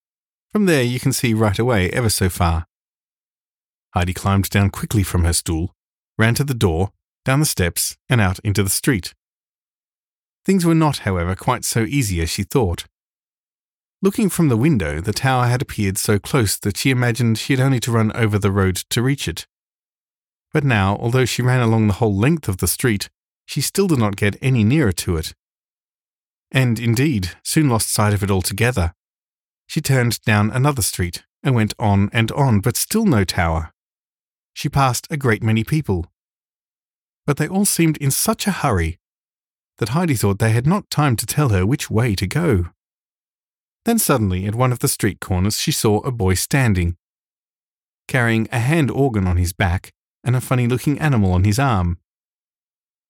From 0.51 0.65
there 0.65 0.83
you 0.83 0.99
can 0.99 1.13
see 1.13 1.33
right 1.33 1.59
away 1.59 1.89
ever 1.91 2.09
so 2.09 2.29
far. 2.29 2.65
Heidi 3.93 4.13
climbed 4.13 4.49
down 4.49 4.69
quickly 4.69 5.03
from 5.03 5.23
her 5.23 5.33
stool, 5.33 5.73
ran 6.17 6.35
to 6.35 6.43
the 6.43 6.53
door, 6.53 6.91
down 7.23 7.39
the 7.39 7.45
steps, 7.45 7.97
and 8.09 8.21
out 8.21 8.39
into 8.39 8.63
the 8.63 8.69
street. 8.69 9.13
Things 10.45 10.65
were 10.65 10.75
not, 10.75 10.99
however, 10.99 11.35
quite 11.35 11.65
so 11.65 11.81
easy 11.81 12.21
as 12.21 12.29
she 12.29 12.43
thought. 12.43 12.85
Looking 14.01 14.29
from 14.29 14.49
the 14.49 14.57
window, 14.57 15.01
the 15.01 15.13
tower 15.13 15.47
had 15.47 15.61
appeared 15.61 15.97
so 15.97 16.19
close 16.19 16.57
that 16.59 16.77
she 16.77 16.91
imagined 16.91 17.37
she 17.37 17.53
had 17.53 17.59
only 17.59 17.79
to 17.79 17.91
run 17.91 18.11
over 18.15 18.37
the 18.37 18.51
road 18.51 18.75
to 18.91 19.01
reach 19.01 19.27
it. 19.27 19.47
But 20.53 20.63
now, 20.63 20.97
although 20.97 21.25
she 21.25 21.41
ran 21.41 21.61
along 21.61 21.87
the 21.87 21.95
whole 21.95 22.15
length 22.15 22.47
of 22.47 22.57
the 22.57 22.67
street, 22.67 23.09
she 23.45 23.61
still 23.61 23.87
did 23.87 23.99
not 23.99 24.15
get 24.15 24.37
any 24.41 24.63
nearer 24.63 24.91
to 24.91 25.17
it. 25.17 25.33
And 26.55 26.79
indeed 26.79 27.31
soon 27.43 27.69
lost 27.69 27.91
sight 27.91 28.13
of 28.13 28.23
it 28.23 28.31
altogether. 28.31 28.95
She 29.67 29.81
turned 29.81 30.21
down 30.21 30.49
another 30.51 30.81
street 30.81 31.23
and 31.43 31.53
went 31.53 31.73
on 31.77 32.09
and 32.13 32.31
on, 32.31 32.61
but 32.61 32.77
still 32.77 33.05
no 33.05 33.25
tower. 33.25 33.73
She 34.53 34.69
passed 34.69 35.05
a 35.11 35.17
great 35.17 35.43
many 35.43 35.65
people. 35.65 36.05
But 37.25 37.35
they 37.35 37.47
all 37.49 37.65
seemed 37.65 37.97
in 37.97 38.09
such 38.09 38.47
a 38.47 38.51
hurry 38.51 38.99
that 39.79 39.89
Heidi 39.89 40.15
thought 40.15 40.39
they 40.39 40.51
had 40.51 40.65
not 40.65 40.89
time 40.89 41.17
to 41.17 41.25
tell 41.25 41.49
her 41.49 41.65
which 41.65 41.91
way 41.91 42.15
to 42.15 42.25
go. 42.25 42.67
Then 43.83 43.99
suddenly, 43.99 44.45
at 44.45 44.55
one 44.55 44.71
of 44.71 44.79
the 44.79 44.87
street 44.87 45.19
corners, 45.19 45.57
she 45.57 45.73
saw 45.73 45.99
a 45.99 46.11
boy 46.11 46.35
standing, 46.35 46.95
carrying 48.07 48.47
a 48.53 48.59
hand 48.59 48.89
organ 48.89 49.27
on 49.27 49.35
his 49.35 49.51
back 49.51 49.91
and 50.23 50.37
a 50.37 50.41
funny 50.41 50.67
looking 50.67 50.99
animal 50.99 51.33
on 51.33 51.43
his 51.43 51.59
arm. 51.59 51.97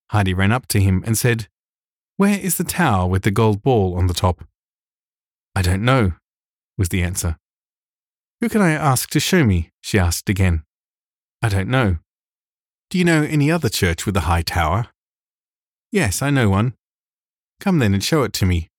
Heidi 0.10 0.34
ran 0.34 0.52
up 0.52 0.66
to 0.70 0.82
him 0.82 1.04
and 1.06 1.16
said, 1.16 1.48
Where 2.18 2.40
is 2.40 2.58
the 2.58 2.64
tower 2.64 3.08
with 3.08 3.24
the 3.24 3.32
gold 3.32 3.62
ball 3.62 3.98
on 3.98 4.08
the 4.08 4.14
top? 4.14 4.46
I 5.54 5.62
don't 5.62 5.84
know, 5.84 6.14
was 6.78 6.90
the 6.90 7.02
answer. 7.02 7.38
Who 8.40 8.50
can 8.50 8.62
I 8.62 8.72
ask 8.72 9.10
to 9.10 9.20
show 9.20 9.44
me? 9.44 9.72
she 9.82 10.00
asked 10.00 10.30
again. 10.30 10.64
I 11.42 11.50
don't 11.50 11.70
know. 11.70 11.98
Do 12.90 12.98
you 12.98 13.04
know 13.04 13.24
any 13.24 13.52
other 13.52 13.70
church 13.70 14.06
with 14.06 14.16
a 14.16 14.22
high 14.22 14.44
tower? 14.44 14.88
Yes, 15.92 16.22
I 16.22 16.30
know 16.30 16.50
one. 16.50 16.74
Come 17.60 17.80
then 17.80 17.94
and 17.94 18.04
show 18.04 18.24
it 18.24 18.34
to 18.34 18.46
me. 18.46 18.70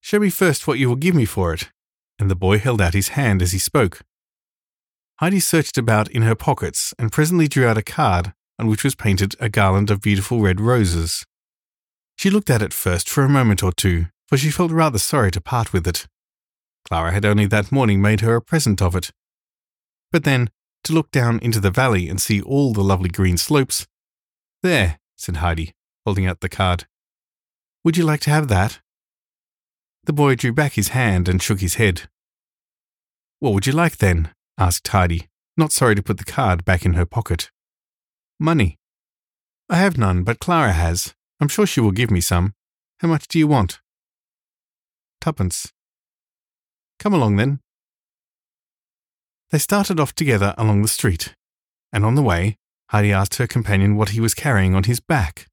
Show 0.00 0.18
me 0.18 0.30
first 0.30 0.66
what 0.66 0.78
you 0.78 0.88
will 0.88 0.96
give 0.96 1.14
me 1.14 1.24
for 1.24 1.54
it. 1.54 1.70
And 2.18 2.30
the 2.30 2.36
boy 2.36 2.58
held 2.58 2.80
out 2.80 2.94
his 2.94 3.08
hand 3.08 3.40
as 3.40 3.52
he 3.52 3.58
spoke. 3.58 4.00
Heidi 5.20 5.40
searched 5.40 5.78
about 5.78 6.10
in 6.10 6.22
her 6.22 6.34
pockets 6.34 6.92
and 6.98 7.12
presently 7.12 7.48
drew 7.48 7.66
out 7.66 7.78
a 7.78 7.82
card 7.82 8.34
on 8.58 8.66
which 8.66 8.84
was 8.84 8.94
painted 8.94 9.34
a 9.40 9.48
garland 9.48 9.90
of 9.90 10.00
beautiful 10.00 10.40
red 10.40 10.60
roses. 10.60 11.24
She 12.16 12.30
looked 12.30 12.50
at 12.50 12.62
it 12.62 12.72
first 12.72 13.08
for 13.08 13.24
a 13.24 13.28
moment 13.28 13.62
or 13.62 13.72
two, 13.72 14.06
for 14.28 14.36
she 14.36 14.50
felt 14.50 14.70
rather 14.70 14.98
sorry 14.98 15.30
to 15.32 15.40
part 15.40 15.72
with 15.72 15.86
it. 15.86 16.06
Clara 16.88 17.12
had 17.12 17.24
only 17.24 17.46
that 17.46 17.72
morning 17.72 18.00
made 18.00 18.20
her 18.20 18.36
a 18.36 18.42
present 18.42 18.80
of 18.82 18.94
it. 18.94 19.10
But 20.12 20.24
then, 20.24 20.50
to 20.84 20.92
look 20.92 21.10
down 21.10 21.38
into 21.40 21.60
the 21.60 21.70
valley 21.70 22.08
and 22.08 22.20
see 22.20 22.40
all 22.40 22.72
the 22.72 22.84
lovely 22.84 23.08
green 23.08 23.36
slopes. 23.36 23.86
There, 24.62 24.98
said 25.16 25.36
Heidi, 25.36 25.72
holding 26.04 26.26
out 26.26 26.40
the 26.40 26.48
card. 26.48 26.86
Would 27.84 27.96
you 27.96 28.04
like 28.04 28.20
to 28.20 28.30
have 28.30 28.48
that? 28.48 28.80
The 30.04 30.12
boy 30.12 30.34
drew 30.34 30.52
back 30.52 30.74
his 30.74 30.88
hand 30.88 31.28
and 31.28 31.42
shook 31.42 31.60
his 31.60 31.74
head. 31.74 32.02
What 33.40 33.54
would 33.54 33.66
you 33.66 33.72
like 33.72 33.96
then? 33.96 34.30
asked 34.58 34.86
Heidi, 34.88 35.28
not 35.56 35.72
sorry 35.72 35.94
to 35.94 36.02
put 36.02 36.18
the 36.18 36.24
card 36.24 36.64
back 36.64 36.84
in 36.84 36.94
her 36.94 37.06
pocket. 37.06 37.50
Money. 38.38 38.78
I 39.70 39.76
have 39.76 39.96
none, 39.96 40.22
but 40.22 40.38
Clara 40.38 40.72
has. 40.72 41.14
I'm 41.40 41.48
sure 41.48 41.66
she 41.66 41.80
will 41.80 41.92
give 41.92 42.10
me 42.10 42.20
some. 42.20 42.54
How 42.98 43.08
much 43.08 43.28
do 43.28 43.38
you 43.38 43.46
want? 43.46 43.80
Twopence. 45.20 45.72
Come 46.98 47.14
along 47.14 47.36
then. 47.36 47.60
They 49.50 49.58
started 49.58 50.00
off 50.00 50.14
together 50.14 50.54
along 50.56 50.82
the 50.82 50.88
street, 50.88 51.34
and 51.92 52.04
on 52.04 52.14
the 52.14 52.22
way, 52.22 52.56
Heidi 52.90 53.12
asked 53.12 53.36
her 53.36 53.46
companion 53.46 53.96
what 53.96 54.10
he 54.10 54.20
was 54.20 54.34
carrying 54.34 54.74
on 54.74 54.84
his 54.84 55.00
back. 55.00 55.48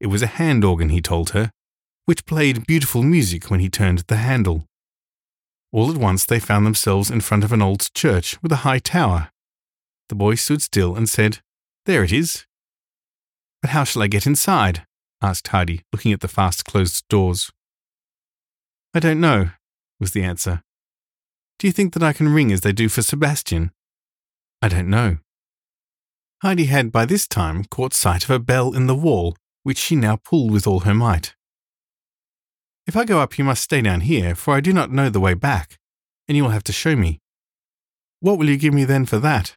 It 0.00 0.06
was 0.08 0.22
a 0.22 0.26
hand 0.38 0.64
organ, 0.64 0.90
he 0.90 1.00
told 1.00 1.30
her, 1.30 1.50
which 2.04 2.26
played 2.26 2.66
beautiful 2.66 3.02
music 3.02 3.50
when 3.50 3.60
he 3.60 3.68
turned 3.68 4.00
the 4.06 4.16
handle. 4.16 4.64
All 5.72 5.90
at 5.90 5.96
once 5.96 6.24
they 6.24 6.38
found 6.38 6.64
themselves 6.64 7.10
in 7.10 7.20
front 7.20 7.44
of 7.44 7.52
an 7.52 7.62
old 7.62 7.92
church 7.94 8.40
with 8.42 8.52
a 8.52 8.62
high 8.66 8.78
tower. 8.78 9.30
The 10.08 10.14
boy 10.14 10.36
stood 10.36 10.62
still 10.62 10.94
and 10.94 11.08
said, 11.08 11.38
There 11.84 12.04
it 12.04 12.12
is. 12.12 12.46
But 13.66 13.72
how 13.72 13.82
shall 13.82 14.02
I 14.02 14.06
get 14.06 14.28
inside? 14.28 14.86
asked 15.20 15.48
Heidi, 15.48 15.82
looking 15.92 16.12
at 16.12 16.20
the 16.20 16.28
fast 16.28 16.64
closed 16.64 17.02
doors. 17.08 17.50
I 18.94 19.00
don't 19.00 19.18
know, 19.18 19.50
was 19.98 20.12
the 20.12 20.22
answer. 20.22 20.62
Do 21.58 21.66
you 21.66 21.72
think 21.72 21.92
that 21.94 22.02
I 22.04 22.12
can 22.12 22.32
ring 22.32 22.52
as 22.52 22.60
they 22.60 22.70
do 22.70 22.88
for 22.88 23.02
Sebastian? 23.02 23.72
I 24.62 24.68
don't 24.68 24.88
know. 24.88 25.18
Heidi 26.42 26.66
had 26.66 26.92
by 26.92 27.06
this 27.06 27.26
time 27.26 27.64
caught 27.64 27.92
sight 27.92 28.22
of 28.22 28.30
a 28.30 28.38
bell 28.38 28.72
in 28.72 28.86
the 28.86 28.94
wall, 28.94 29.36
which 29.64 29.78
she 29.78 29.96
now 29.96 30.14
pulled 30.14 30.52
with 30.52 30.68
all 30.68 30.86
her 30.86 30.94
might. 30.94 31.34
If 32.86 32.96
I 32.96 33.04
go 33.04 33.18
up, 33.18 33.36
you 33.36 33.42
must 33.42 33.64
stay 33.64 33.82
down 33.82 34.02
here, 34.02 34.36
for 34.36 34.54
I 34.54 34.60
do 34.60 34.72
not 34.72 34.92
know 34.92 35.10
the 35.10 35.18
way 35.18 35.34
back, 35.34 35.76
and 36.28 36.36
you 36.36 36.44
will 36.44 36.50
have 36.50 36.70
to 36.70 36.72
show 36.72 36.94
me. 36.94 37.18
What 38.20 38.38
will 38.38 38.48
you 38.48 38.58
give 38.58 38.72
me 38.72 38.84
then 38.84 39.06
for 39.06 39.18
that? 39.18 39.56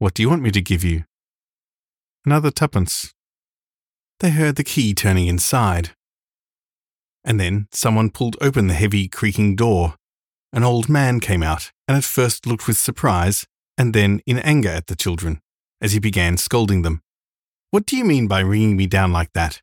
What 0.00 0.14
do 0.14 0.22
you 0.24 0.28
want 0.28 0.42
me 0.42 0.50
to 0.50 0.60
give 0.60 0.82
you? 0.82 1.04
Another 2.24 2.52
twopence. 2.52 3.12
They 4.20 4.30
heard 4.30 4.54
the 4.54 4.62
key 4.62 4.94
turning 4.94 5.26
inside, 5.26 5.90
and 7.24 7.40
then 7.40 7.66
someone 7.72 8.10
pulled 8.10 8.36
open 8.40 8.68
the 8.68 8.74
heavy, 8.74 9.08
creaking 9.08 9.56
door. 9.56 9.96
An 10.52 10.62
old 10.62 10.88
man 10.88 11.18
came 11.18 11.42
out, 11.42 11.72
and 11.88 11.96
at 11.96 12.04
first 12.04 12.46
looked 12.46 12.68
with 12.68 12.76
surprise, 12.76 13.44
and 13.76 13.92
then 13.92 14.20
in 14.24 14.38
anger 14.38 14.68
at 14.68 14.86
the 14.86 14.94
children, 14.94 15.40
as 15.80 15.92
he 15.92 15.98
began 15.98 16.36
scolding 16.36 16.82
them. 16.82 17.02
What 17.72 17.86
do 17.86 17.96
you 17.96 18.04
mean 18.04 18.28
by 18.28 18.38
ringing 18.38 18.76
me 18.76 18.86
down 18.86 19.12
like 19.12 19.32
that? 19.32 19.60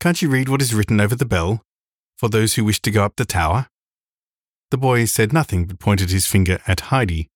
Can't 0.00 0.20
you 0.20 0.28
read 0.28 0.48
what 0.48 0.62
is 0.62 0.74
written 0.74 1.00
over 1.00 1.14
the 1.14 1.24
bell? 1.24 1.62
For 2.16 2.28
those 2.28 2.54
who 2.54 2.64
wish 2.64 2.80
to 2.82 2.90
go 2.90 3.04
up 3.04 3.14
the 3.14 3.24
tower? 3.24 3.68
The 4.72 4.78
boy 4.78 5.04
said 5.04 5.32
nothing 5.32 5.66
but 5.66 5.78
pointed 5.78 6.10
his 6.10 6.26
finger 6.26 6.58
at 6.66 6.80
Heidi. 6.90 7.28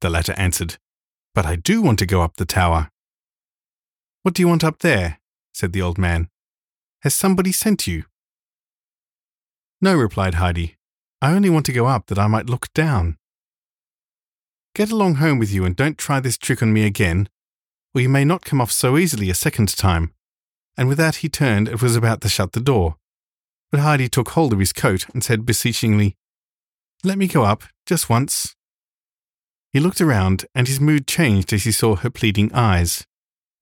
The 0.00 0.08
latter 0.08 0.32
answered, 0.38 0.78
But 1.34 1.44
I 1.44 1.56
do 1.56 1.82
want 1.82 1.98
to 1.98 2.06
go 2.06 2.22
up 2.22 2.36
the 2.36 2.46
tower. 2.46 2.90
What 4.24 4.32
do 4.32 4.40
you 4.40 4.48
want 4.48 4.64
up 4.64 4.78
there? 4.78 5.20
said 5.52 5.74
the 5.74 5.82
old 5.82 5.98
man. 5.98 6.30
Has 7.02 7.14
somebody 7.14 7.52
sent 7.52 7.86
you? 7.86 8.04
No, 9.82 9.94
replied 9.94 10.36
Heidi. 10.36 10.76
I 11.20 11.34
only 11.34 11.50
want 11.50 11.66
to 11.66 11.74
go 11.74 11.84
up 11.84 12.06
that 12.06 12.18
I 12.18 12.26
might 12.26 12.48
look 12.48 12.72
down. 12.72 13.18
Get 14.74 14.90
along 14.90 15.16
home 15.16 15.38
with 15.38 15.52
you 15.52 15.66
and 15.66 15.76
don't 15.76 15.98
try 15.98 16.20
this 16.20 16.38
trick 16.38 16.62
on 16.62 16.72
me 16.72 16.86
again, 16.86 17.28
or 17.94 18.00
you 18.00 18.08
may 18.08 18.24
not 18.24 18.46
come 18.46 18.62
off 18.62 18.72
so 18.72 18.96
easily 18.96 19.28
a 19.28 19.34
second 19.34 19.76
time. 19.76 20.14
And 20.74 20.88
with 20.88 20.96
that 20.96 21.16
he 21.16 21.28
turned 21.28 21.68
and 21.68 21.82
was 21.82 21.94
about 21.94 22.22
to 22.22 22.30
shut 22.30 22.52
the 22.52 22.60
door. 22.60 22.96
But 23.70 23.80
Heidi 23.80 24.08
took 24.08 24.30
hold 24.30 24.54
of 24.54 24.58
his 24.58 24.72
coat 24.72 25.04
and 25.12 25.22
said 25.22 25.44
beseechingly, 25.44 26.16
Let 27.04 27.18
me 27.18 27.28
go 27.28 27.44
up, 27.44 27.64
just 27.84 28.08
once. 28.08 28.56
He 29.70 29.80
looked 29.80 30.00
around, 30.00 30.46
and 30.54 30.66
his 30.66 30.80
mood 30.80 31.06
changed 31.06 31.52
as 31.52 31.64
he 31.64 31.72
saw 31.72 31.96
her 31.96 32.08
pleading 32.08 32.50
eyes. 32.54 33.06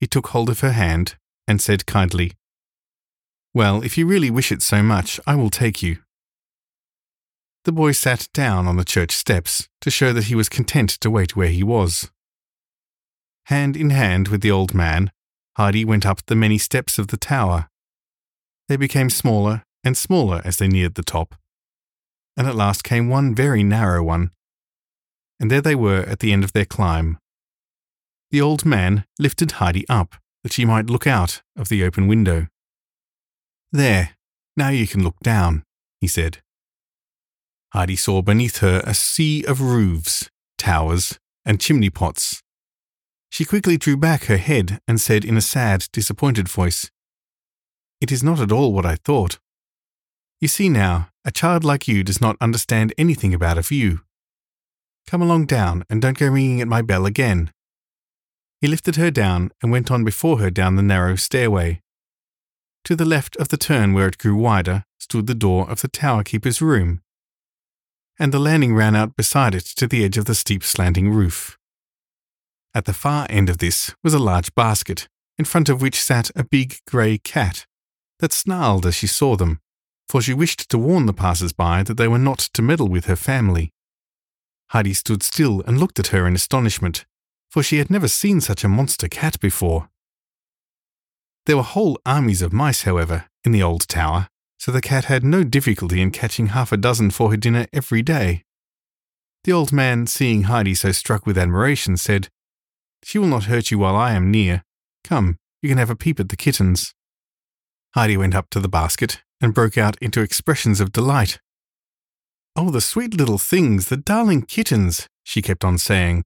He 0.02 0.08
took 0.08 0.26
hold 0.26 0.50
of 0.50 0.58
her 0.60 0.72
hand 0.72 1.14
and 1.46 1.60
said 1.60 1.86
kindly, 1.86 2.32
Well, 3.54 3.84
if 3.84 3.96
you 3.96 4.04
really 4.04 4.32
wish 4.32 4.50
it 4.50 4.60
so 4.60 4.82
much, 4.82 5.20
I 5.28 5.36
will 5.36 5.48
take 5.48 5.80
you. 5.80 5.98
The 7.62 7.70
boy 7.70 7.92
sat 7.92 8.28
down 8.34 8.66
on 8.66 8.76
the 8.76 8.84
church 8.84 9.12
steps 9.12 9.68
to 9.80 9.92
show 9.92 10.12
that 10.12 10.24
he 10.24 10.34
was 10.34 10.48
content 10.48 10.90
to 11.02 11.08
wait 11.08 11.36
where 11.36 11.50
he 11.50 11.62
was. 11.62 12.10
Hand 13.44 13.76
in 13.76 13.90
hand 13.90 14.26
with 14.26 14.40
the 14.40 14.50
old 14.50 14.74
man, 14.74 15.12
Heidi 15.56 15.84
went 15.84 16.04
up 16.04 16.26
the 16.26 16.34
many 16.34 16.58
steps 16.58 16.98
of 16.98 17.06
the 17.06 17.16
tower. 17.16 17.68
They 18.66 18.76
became 18.76 19.08
smaller 19.08 19.62
and 19.84 19.96
smaller 19.96 20.42
as 20.44 20.56
they 20.56 20.66
neared 20.66 20.96
the 20.96 21.04
top, 21.04 21.36
and 22.36 22.48
at 22.48 22.56
last 22.56 22.82
came 22.82 23.08
one 23.08 23.36
very 23.36 23.62
narrow 23.62 24.02
one. 24.02 24.32
And 25.38 25.48
there 25.48 25.62
they 25.62 25.76
were 25.76 26.02
at 26.08 26.18
the 26.18 26.32
end 26.32 26.42
of 26.42 26.54
their 26.54 26.64
climb. 26.64 27.18
The 28.32 28.40
old 28.40 28.64
man 28.64 29.04
lifted 29.18 29.52
Heidi 29.52 29.86
up 29.90 30.16
that 30.42 30.54
she 30.54 30.64
might 30.64 30.88
look 30.88 31.06
out 31.06 31.42
of 31.54 31.68
the 31.68 31.84
open 31.84 32.08
window. 32.08 32.46
There, 33.70 34.16
now 34.56 34.70
you 34.70 34.86
can 34.88 35.04
look 35.04 35.20
down, 35.20 35.64
he 36.00 36.08
said. 36.08 36.38
Heidi 37.74 37.94
saw 37.94 38.22
beneath 38.22 38.58
her 38.58 38.82
a 38.86 38.94
sea 38.94 39.44
of 39.44 39.60
roofs, 39.60 40.30
towers, 40.56 41.18
and 41.44 41.60
chimney 41.60 41.90
pots. 41.90 42.42
She 43.28 43.44
quickly 43.44 43.76
drew 43.76 43.98
back 43.98 44.24
her 44.24 44.38
head 44.38 44.80
and 44.88 44.98
said 44.98 45.26
in 45.26 45.36
a 45.36 45.42
sad, 45.42 45.88
disappointed 45.92 46.48
voice, 46.48 46.90
It 48.00 48.10
is 48.10 48.22
not 48.22 48.40
at 48.40 48.52
all 48.52 48.72
what 48.72 48.86
I 48.86 48.96
thought. 48.96 49.38
You 50.40 50.48
see 50.48 50.70
now, 50.70 51.10
a 51.22 51.30
child 51.30 51.64
like 51.64 51.86
you 51.86 52.02
does 52.02 52.20
not 52.22 52.38
understand 52.40 52.94
anything 52.96 53.34
about 53.34 53.58
a 53.58 53.62
view. 53.62 54.00
Come 55.06 55.20
along 55.20 55.46
down 55.46 55.84
and 55.90 56.00
don't 56.00 56.18
go 56.18 56.28
ringing 56.28 56.62
at 56.62 56.68
my 56.68 56.80
bell 56.80 57.04
again. 57.04 57.52
He 58.62 58.68
lifted 58.68 58.94
her 58.94 59.10
down 59.10 59.50
and 59.60 59.72
went 59.72 59.90
on 59.90 60.04
before 60.04 60.38
her 60.38 60.48
down 60.48 60.76
the 60.76 60.84
narrow 60.84 61.16
stairway. 61.16 61.82
To 62.84 62.94
the 62.94 63.04
left 63.04 63.34
of 63.38 63.48
the 63.48 63.56
turn 63.56 63.92
where 63.92 64.06
it 64.06 64.18
grew 64.18 64.36
wider 64.36 64.84
stood 65.00 65.26
the 65.26 65.34
door 65.34 65.68
of 65.68 65.80
the 65.80 65.88
tower 65.88 66.22
keeper's 66.22 66.62
room, 66.62 67.02
and 68.20 68.32
the 68.32 68.38
landing 68.38 68.72
ran 68.72 68.94
out 68.94 69.16
beside 69.16 69.56
it 69.56 69.64
to 69.64 69.88
the 69.88 70.04
edge 70.04 70.16
of 70.16 70.26
the 70.26 70.34
steep 70.36 70.62
slanting 70.62 71.10
roof. 71.10 71.58
At 72.72 72.84
the 72.84 72.92
far 72.92 73.26
end 73.28 73.50
of 73.50 73.58
this 73.58 73.96
was 74.04 74.14
a 74.14 74.20
large 74.20 74.54
basket, 74.54 75.08
in 75.36 75.44
front 75.44 75.68
of 75.68 75.82
which 75.82 76.00
sat 76.00 76.30
a 76.36 76.44
big 76.44 76.76
grey 76.86 77.18
cat 77.18 77.66
that 78.20 78.32
snarled 78.32 78.86
as 78.86 78.94
she 78.94 79.08
saw 79.08 79.34
them, 79.34 79.58
for 80.08 80.22
she 80.22 80.34
wished 80.34 80.68
to 80.68 80.78
warn 80.78 81.06
the 81.06 81.12
passers 81.12 81.52
by 81.52 81.82
that 81.82 81.96
they 81.96 82.06
were 82.06 82.16
not 82.16 82.38
to 82.54 82.62
meddle 82.62 82.86
with 82.86 83.06
her 83.06 83.16
family. 83.16 83.72
Heidi 84.68 84.94
stood 84.94 85.24
still 85.24 85.64
and 85.66 85.80
looked 85.80 85.98
at 85.98 86.08
her 86.08 86.28
in 86.28 86.36
astonishment, 86.36 87.06
for 87.52 87.62
she 87.62 87.76
had 87.76 87.90
never 87.90 88.08
seen 88.08 88.40
such 88.40 88.64
a 88.64 88.68
monster 88.68 89.08
cat 89.08 89.38
before. 89.38 89.90
There 91.44 91.58
were 91.58 91.62
whole 91.62 91.98
armies 92.06 92.40
of 92.40 92.50
mice, 92.50 92.84
however, 92.84 93.26
in 93.44 93.52
the 93.52 93.62
old 93.62 93.86
tower, 93.88 94.28
so 94.58 94.72
the 94.72 94.80
cat 94.80 95.04
had 95.04 95.22
no 95.22 95.44
difficulty 95.44 96.00
in 96.00 96.12
catching 96.12 96.46
half 96.46 96.72
a 96.72 96.78
dozen 96.78 97.10
for 97.10 97.30
her 97.30 97.36
dinner 97.36 97.66
every 97.70 98.00
day. 98.00 98.44
The 99.44 99.52
old 99.52 99.70
man, 99.70 100.06
seeing 100.06 100.44
Heidi 100.44 100.74
so 100.74 100.92
struck 100.92 101.26
with 101.26 101.36
admiration, 101.36 101.98
said, 101.98 102.28
She 103.02 103.18
will 103.18 103.26
not 103.26 103.44
hurt 103.44 103.70
you 103.70 103.78
while 103.78 103.96
I 103.96 104.14
am 104.14 104.30
near. 104.30 104.62
Come, 105.04 105.36
you 105.60 105.68
can 105.68 105.78
have 105.78 105.90
a 105.90 105.96
peep 105.96 106.18
at 106.20 106.30
the 106.30 106.36
kittens. 106.36 106.94
Heidi 107.94 108.16
went 108.16 108.34
up 108.34 108.48
to 108.50 108.60
the 108.60 108.68
basket 108.68 109.20
and 109.42 109.52
broke 109.52 109.76
out 109.76 109.98
into 110.00 110.22
expressions 110.22 110.80
of 110.80 110.90
delight. 110.92 111.38
Oh, 112.56 112.70
the 112.70 112.80
sweet 112.80 113.12
little 113.12 113.36
things, 113.36 113.88
the 113.88 113.98
darling 113.98 114.42
kittens, 114.42 115.06
she 115.22 115.42
kept 115.42 115.64
on 115.64 115.76
saying, 115.76 116.22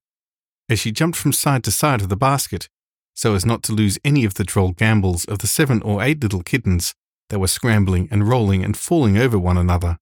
as 0.68 0.78
she 0.78 0.92
jumped 0.92 1.18
from 1.18 1.32
side 1.32 1.64
to 1.64 1.70
side 1.70 2.00
of 2.00 2.08
the 2.08 2.16
basket, 2.16 2.68
so 3.14 3.34
as 3.34 3.46
not 3.46 3.62
to 3.64 3.72
lose 3.72 3.98
any 4.04 4.24
of 4.24 4.34
the 4.34 4.44
droll 4.44 4.72
gambols 4.72 5.24
of 5.24 5.38
the 5.38 5.46
seven 5.46 5.80
or 5.82 6.02
eight 6.02 6.22
little 6.22 6.42
kittens 6.42 6.94
that 7.30 7.38
were 7.38 7.48
scrambling 7.48 8.08
and 8.10 8.28
rolling 8.28 8.64
and 8.64 8.76
falling 8.76 9.16
over 9.16 9.38
one 9.38 9.56
another. 9.56 9.98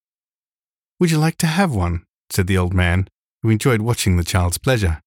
Would 1.01 1.11
you 1.11 1.19
like 1.19 1.39
to 1.39 1.47
have 1.47 1.75
one? 1.75 2.05
said 2.31 2.47
the 2.47 2.59
old 2.59 2.75
man, 2.75 3.09
who 3.43 3.51
enjoyed 3.51 3.83
watching 3.83 4.17
the 4.17 4.25
child's 4.25 4.59
pleasure. 4.59 5.01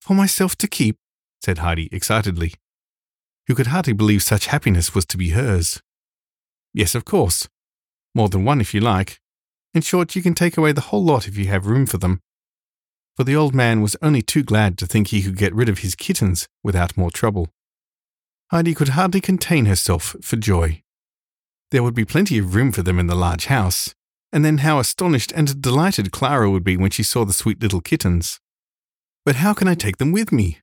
For 0.00 0.14
myself 0.14 0.56
to 0.56 0.68
keep, 0.68 0.96
said 1.42 1.58
Heidi 1.58 1.88
excitedly, 1.90 2.54
who 3.46 3.54
could 3.54 3.68
hardly 3.68 3.92
believe 3.92 4.22
such 4.22 4.46
happiness 4.46 4.94
was 4.94 5.04
to 5.06 5.16
be 5.16 5.30
hers. 5.30 5.80
Yes, 6.72 6.94
of 6.94 7.04
course. 7.04 7.48
More 8.14 8.28
than 8.28 8.44
one 8.44 8.60
if 8.60 8.74
you 8.74 8.80
like. 8.80 9.18
In 9.74 9.82
short, 9.82 10.14
you 10.14 10.22
can 10.22 10.34
take 10.34 10.56
away 10.56 10.72
the 10.72 10.80
whole 10.80 11.04
lot 11.04 11.26
if 11.26 11.36
you 11.36 11.46
have 11.46 11.66
room 11.66 11.86
for 11.86 11.98
them. 11.98 12.20
For 13.16 13.24
the 13.24 13.36
old 13.36 13.54
man 13.54 13.80
was 13.80 13.96
only 14.02 14.22
too 14.22 14.42
glad 14.42 14.76
to 14.78 14.86
think 14.86 15.08
he 15.08 15.22
could 15.22 15.36
get 15.36 15.54
rid 15.54 15.68
of 15.68 15.78
his 15.78 15.94
kittens 15.94 16.48
without 16.62 16.96
more 16.96 17.10
trouble. 17.10 17.48
Heidi 18.50 18.74
could 18.74 18.90
hardly 18.90 19.20
contain 19.20 19.66
herself 19.66 20.16
for 20.20 20.36
joy. 20.36 20.82
There 21.70 21.82
would 21.82 21.94
be 21.94 22.04
plenty 22.04 22.38
of 22.38 22.54
room 22.54 22.72
for 22.72 22.82
them 22.82 22.98
in 22.98 23.06
the 23.06 23.14
large 23.14 23.46
house, 23.46 23.94
and 24.32 24.44
then 24.44 24.58
how 24.58 24.80
astonished 24.80 25.32
and 25.32 25.62
delighted 25.62 26.10
Clara 26.10 26.50
would 26.50 26.64
be 26.64 26.76
when 26.76 26.90
she 26.90 27.04
saw 27.04 27.24
the 27.24 27.32
sweet 27.32 27.62
little 27.62 27.80
kittens. 27.80 28.40
But 29.24 29.36
how 29.36 29.54
can 29.54 29.68
I 29.68 29.74
take 29.74 29.98
them 29.98 30.12
with 30.12 30.32
me? 30.32 30.58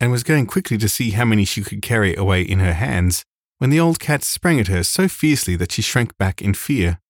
And 0.00 0.12
was 0.12 0.22
going 0.22 0.46
quickly 0.46 0.78
to 0.78 0.88
see 0.88 1.10
how 1.10 1.24
many 1.24 1.44
she 1.44 1.62
could 1.62 1.82
carry 1.82 2.14
away 2.14 2.42
in 2.42 2.60
her 2.60 2.72
hands, 2.72 3.24
when 3.58 3.70
the 3.70 3.80
old 3.80 3.98
cat 3.98 4.22
sprang 4.22 4.60
at 4.60 4.68
her 4.68 4.84
so 4.84 5.08
fiercely 5.08 5.56
that 5.56 5.72
she 5.72 5.82
shrank 5.82 6.16
back 6.18 6.40
in 6.40 6.54
fear. 6.54 7.00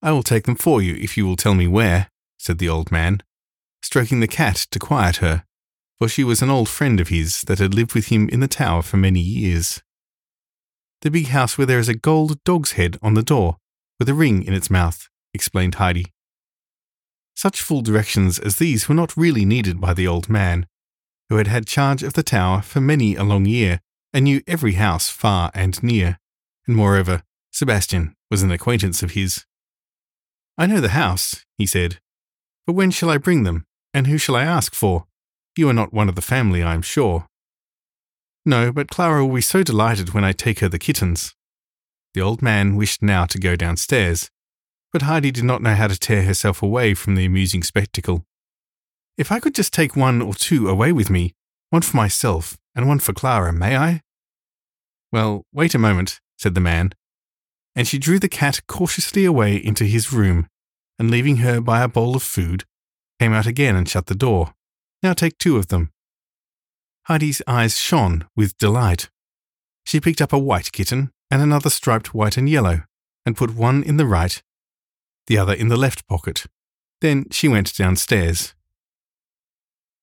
I 0.00 0.12
will 0.12 0.22
take 0.22 0.44
them 0.44 0.54
for 0.54 0.80
you 0.80 0.94
if 0.94 1.16
you 1.16 1.26
will 1.26 1.34
tell 1.34 1.54
me 1.54 1.66
where, 1.66 2.08
said 2.38 2.58
the 2.58 2.68
old 2.68 2.92
man, 2.92 3.20
stroking 3.82 4.20
the 4.20 4.28
cat 4.28 4.66
to 4.70 4.78
quiet 4.78 5.16
her, 5.16 5.44
for 5.98 6.08
she 6.08 6.24
was 6.24 6.42
an 6.42 6.50
old 6.50 6.68
friend 6.68 7.00
of 7.00 7.08
his 7.08 7.42
that 7.42 7.58
had 7.58 7.74
lived 7.74 7.94
with 7.94 8.06
him 8.06 8.28
in 8.28 8.40
the 8.40 8.48
tower 8.48 8.82
for 8.82 8.96
many 8.96 9.20
years. 9.20 9.82
The 11.02 11.10
big 11.10 11.28
house 11.28 11.56
where 11.56 11.66
there 11.66 11.78
is 11.78 11.88
a 11.88 11.94
gold 11.94 12.42
dog's 12.44 12.72
head 12.72 12.98
on 13.02 13.14
the 13.14 13.22
door, 13.22 13.56
with 13.98 14.08
a 14.08 14.14
ring 14.14 14.42
in 14.42 14.54
its 14.54 14.70
mouth, 14.70 15.08
explained 15.32 15.76
Heidi. 15.76 16.06
Such 17.34 17.62
full 17.62 17.82
directions 17.82 18.38
as 18.38 18.56
these 18.56 18.88
were 18.88 18.94
not 18.94 19.16
really 19.16 19.44
needed 19.44 19.80
by 19.80 19.94
the 19.94 20.08
old 20.08 20.28
man, 20.28 20.66
who 21.28 21.36
had 21.36 21.46
had 21.46 21.66
charge 21.66 22.02
of 22.02 22.14
the 22.14 22.22
tower 22.22 22.62
for 22.62 22.80
many 22.80 23.14
a 23.14 23.22
long 23.22 23.44
year 23.44 23.80
and 24.12 24.24
knew 24.24 24.40
every 24.46 24.72
house 24.72 25.08
far 25.10 25.50
and 25.54 25.80
near, 25.82 26.18
and 26.66 26.74
moreover, 26.74 27.22
Sebastian 27.52 28.14
was 28.30 28.42
an 28.42 28.50
acquaintance 28.50 29.02
of 29.02 29.12
his. 29.12 29.44
I 30.56 30.66
know 30.66 30.80
the 30.80 30.90
house, 30.90 31.44
he 31.56 31.66
said, 31.66 31.98
but 32.66 32.72
when 32.72 32.90
shall 32.90 33.10
I 33.10 33.18
bring 33.18 33.44
them, 33.44 33.66
and 33.98 34.06
who 34.06 34.16
shall 34.16 34.36
I 34.36 34.44
ask 34.44 34.76
for? 34.76 35.06
You 35.56 35.68
are 35.68 35.74
not 35.74 35.92
one 35.92 36.08
of 36.08 36.14
the 36.14 36.22
family, 36.22 36.62
I 36.62 36.72
am 36.72 36.82
sure. 36.82 37.26
No, 38.46 38.70
but 38.70 38.88
Clara 38.88 39.26
will 39.26 39.34
be 39.34 39.40
so 39.40 39.64
delighted 39.64 40.14
when 40.14 40.22
I 40.22 40.30
take 40.30 40.60
her 40.60 40.68
the 40.68 40.78
kittens. 40.78 41.34
The 42.14 42.20
old 42.20 42.40
man 42.40 42.76
wished 42.76 43.02
now 43.02 43.26
to 43.26 43.40
go 43.40 43.56
downstairs, 43.56 44.30
but 44.92 45.02
Heidi 45.02 45.32
did 45.32 45.42
not 45.42 45.62
know 45.62 45.74
how 45.74 45.88
to 45.88 45.98
tear 45.98 46.22
herself 46.22 46.62
away 46.62 46.94
from 46.94 47.16
the 47.16 47.24
amusing 47.24 47.64
spectacle. 47.64 48.24
If 49.16 49.32
I 49.32 49.40
could 49.40 49.54
just 49.56 49.72
take 49.72 49.96
one 49.96 50.22
or 50.22 50.32
two 50.32 50.68
away 50.68 50.92
with 50.92 51.10
me, 51.10 51.34
one 51.70 51.82
for 51.82 51.96
myself 51.96 52.56
and 52.76 52.86
one 52.86 53.00
for 53.00 53.12
Clara, 53.12 53.52
may 53.52 53.76
I? 53.76 54.02
Well, 55.10 55.44
wait 55.52 55.74
a 55.74 55.78
moment, 55.78 56.20
said 56.36 56.54
the 56.54 56.60
man, 56.60 56.92
and 57.74 57.88
she 57.88 57.98
drew 57.98 58.20
the 58.20 58.28
cat 58.28 58.60
cautiously 58.68 59.24
away 59.24 59.56
into 59.56 59.84
his 59.84 60.12
room, 60.12 60.46
and 61.00 61.10
leaving 61.10 61.38
her 61.38 61.60
by 61.60 61.82
a 61.82 61.88
bowl 61.88 62.14
of 62.14 62.22
food, 62.22 62.64
came 63.18 63.32
out 63.32 63.46
again 63.46 63.76
and 63.76 63.88
shut 63.88 64.06
the 64.06 64.14
door. 64.14 64.54
Now 65.02 65.12
take 65.12 65.38
two 65.38 65.56
of 65.56 65.68
them. 65.68 65.90
Heidi's 67.04 67.42
eyes 67.46 67.78
shone 67.78 68.26
with 68.36 68.58
delight. 68.58 69.08
She 69.84 70.00
picked 70.00 70.20
up 70.20 70.32
a 70.32 70.38
white 70.38 70.72
kitten 70.72 71.10
and 71.30 71.40
another 71.40 71.70
striped 71.70 72.14
white 72.14 72.36
and 72.36 72.48
yellow, 72.48 72.82
and 73.24 73.36
put 73.36 73.54
one 73.54 73.82
in 73.82 73.96
the 73.96 74.06
right, 74.06 74.42
the 75.26 75.38
other 75.38 75.52
in 75.52 75.68
the 75.68 75.76
left 75.76 76.06
pocket. 76.06 76.46
Then 77.00 77.26
she 77.30 77.48
went 77.48 77.74
downstairs. 77.76 78.54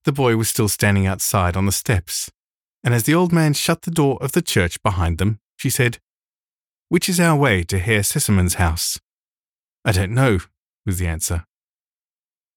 The 0.03 0.11
boy 0.11 0.37
was 0.37 0.49
still 0.49 0.69
standing 0.69 1.07
outside 1.07 1.57
on 1.57 1.65
the 1.65 1.71
steps, 1.71 2.31
and 2.83 2.93
as 2.93 3.03
the 3.03 3.15
old 3.15 3.33
man 3.33 3.53
shut 3.53 3.81
the 3.81 3.91
door 3.91 4.17
of 4.21 4.33
the 4.33 4.41
church 4.41 4.81
behind 4.83 5.17
them, 5.17 5.39
she 5.57 5.69
said, 5.69 5.99
Which 6.89 7.09
is 7.09 7.19
our 7.19 7.35
way 7.35 7.63
to 7.63 7.79
Herr 7.79 8.03
Sesemann's 8.03 8.55
house? 8.55 8.99
I 9.83 9.91
don't 9.91 10.13
know, 10.13 10.39
was 10.85 10.99
the 10.99 11.07
answer. 11.07 11.45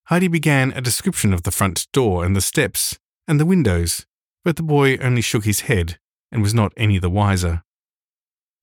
Heidi 0.08 0.28
began 0.28 0.72
a 0.72 0.80
description 0.80 1.34
of 1.34 1.42
the 1.42 1.50
front 1.50 1.86
door 1.92 2.24
and 2.24 2.34
the 2.34 2.40
steps 2.40 2.98
and 3.26 3.38
the 3.38 3.44
windows, 3.44 4.06
but 4.42 4.56
the 4.56 4.62
boy 4.62 4.96
only 5.02 5.20
shook 5.20 5.44
his 5.44 5.68
head 5.68 5.98
and 6.32 6.40
was 6.40 6.54
not 6.54 6.72
any 6.78 6.98
the 6.98 7.10
wiser. 7.10 7.62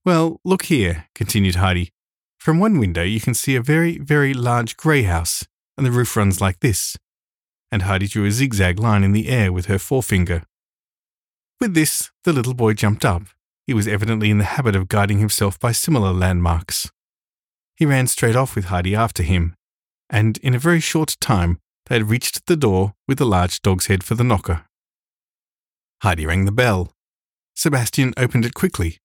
Well, 0.03 0.39
look 0.43 0.63
here, 0.63 1.05
continued 1.13 1.53
Heidi. 1.53 1.91
From 2.39 2.57
one 2.57 2.79
window 2.79 3.03
you 3.03 3.21
can 3.21 3.35
see 3.35 3.55
a 3.55 3.61
very, 3.61 3.99
very 3.99 4.33
large 4.33 4.75
grey 4.75 5.03
house, 5.03 5.45
and 5.77 5.85
the 5.85 5.91
roof 5.91 6.17
runs 6.17 6.41
like 6.41 6.61
this. 6.61 6.97
And 7.71 7.83
Heidi 7.83 8.07
drew 8.07 8.25
a 8.25 8.31
zigzag 8.31 8.79
line 8.79 9.03
in 9.03 9.11
the 9.11 9.29
air 9.29 9.53
with 9.53 9.67
her 9.67 9.77
forefinger. 9.77 10.41
With 11.61 11.75
this, 11.75 12.09
the 12.23 12.33
little 12.33 12.55
boy 12.55 12.73
jumped 12.73 13.05
up. 13.05 13.21
He 13.67 13.73
was 13.75 13.87
evidently 13.87 14.31
in 14.31 14.39
the 14.39 14.45
habit 14.45 14.75
of 14.75 14.87
guiding 14.87 15.19
himself 15.19 15.59
by 15.59 15.73
similar 15.73 16.11
landmarks. 16.11 16.89
He 17.75 17.85
ran 17.85 18.07
straight 18.07 18.35
off 18.35 18.55
with 18.55 18.65
Heidi 18.65 18.95
after 18.95 19.21
him, 19.21 19.55
and 20.15 20.37
in 20.37 20.55
a 20.55 20.65
very 20.67 20.79
short 20.79 21.17
time 21.19 21.51
they 21.85 21.95
had 21.95 22.09
reached 22.09 22.45
the 22.45 22.55
door 22.55 22.93
with 23.07 23.17
the 23.17 23.31
large 23.35 23.61
dog's 23.61 23.87
head 23.87 24.03
for 24.03 24.15
the 24.15 24.23
knocker. 24.23 24.65
Heidi 26.03 26.25
rang 26.25 26.45
the 26.45 26.51
bell. 26.63 26.93
Sebastian 27.55 28.13
opened 28.17 28.45
it 28.45 28.53
quickly 28.53 28.99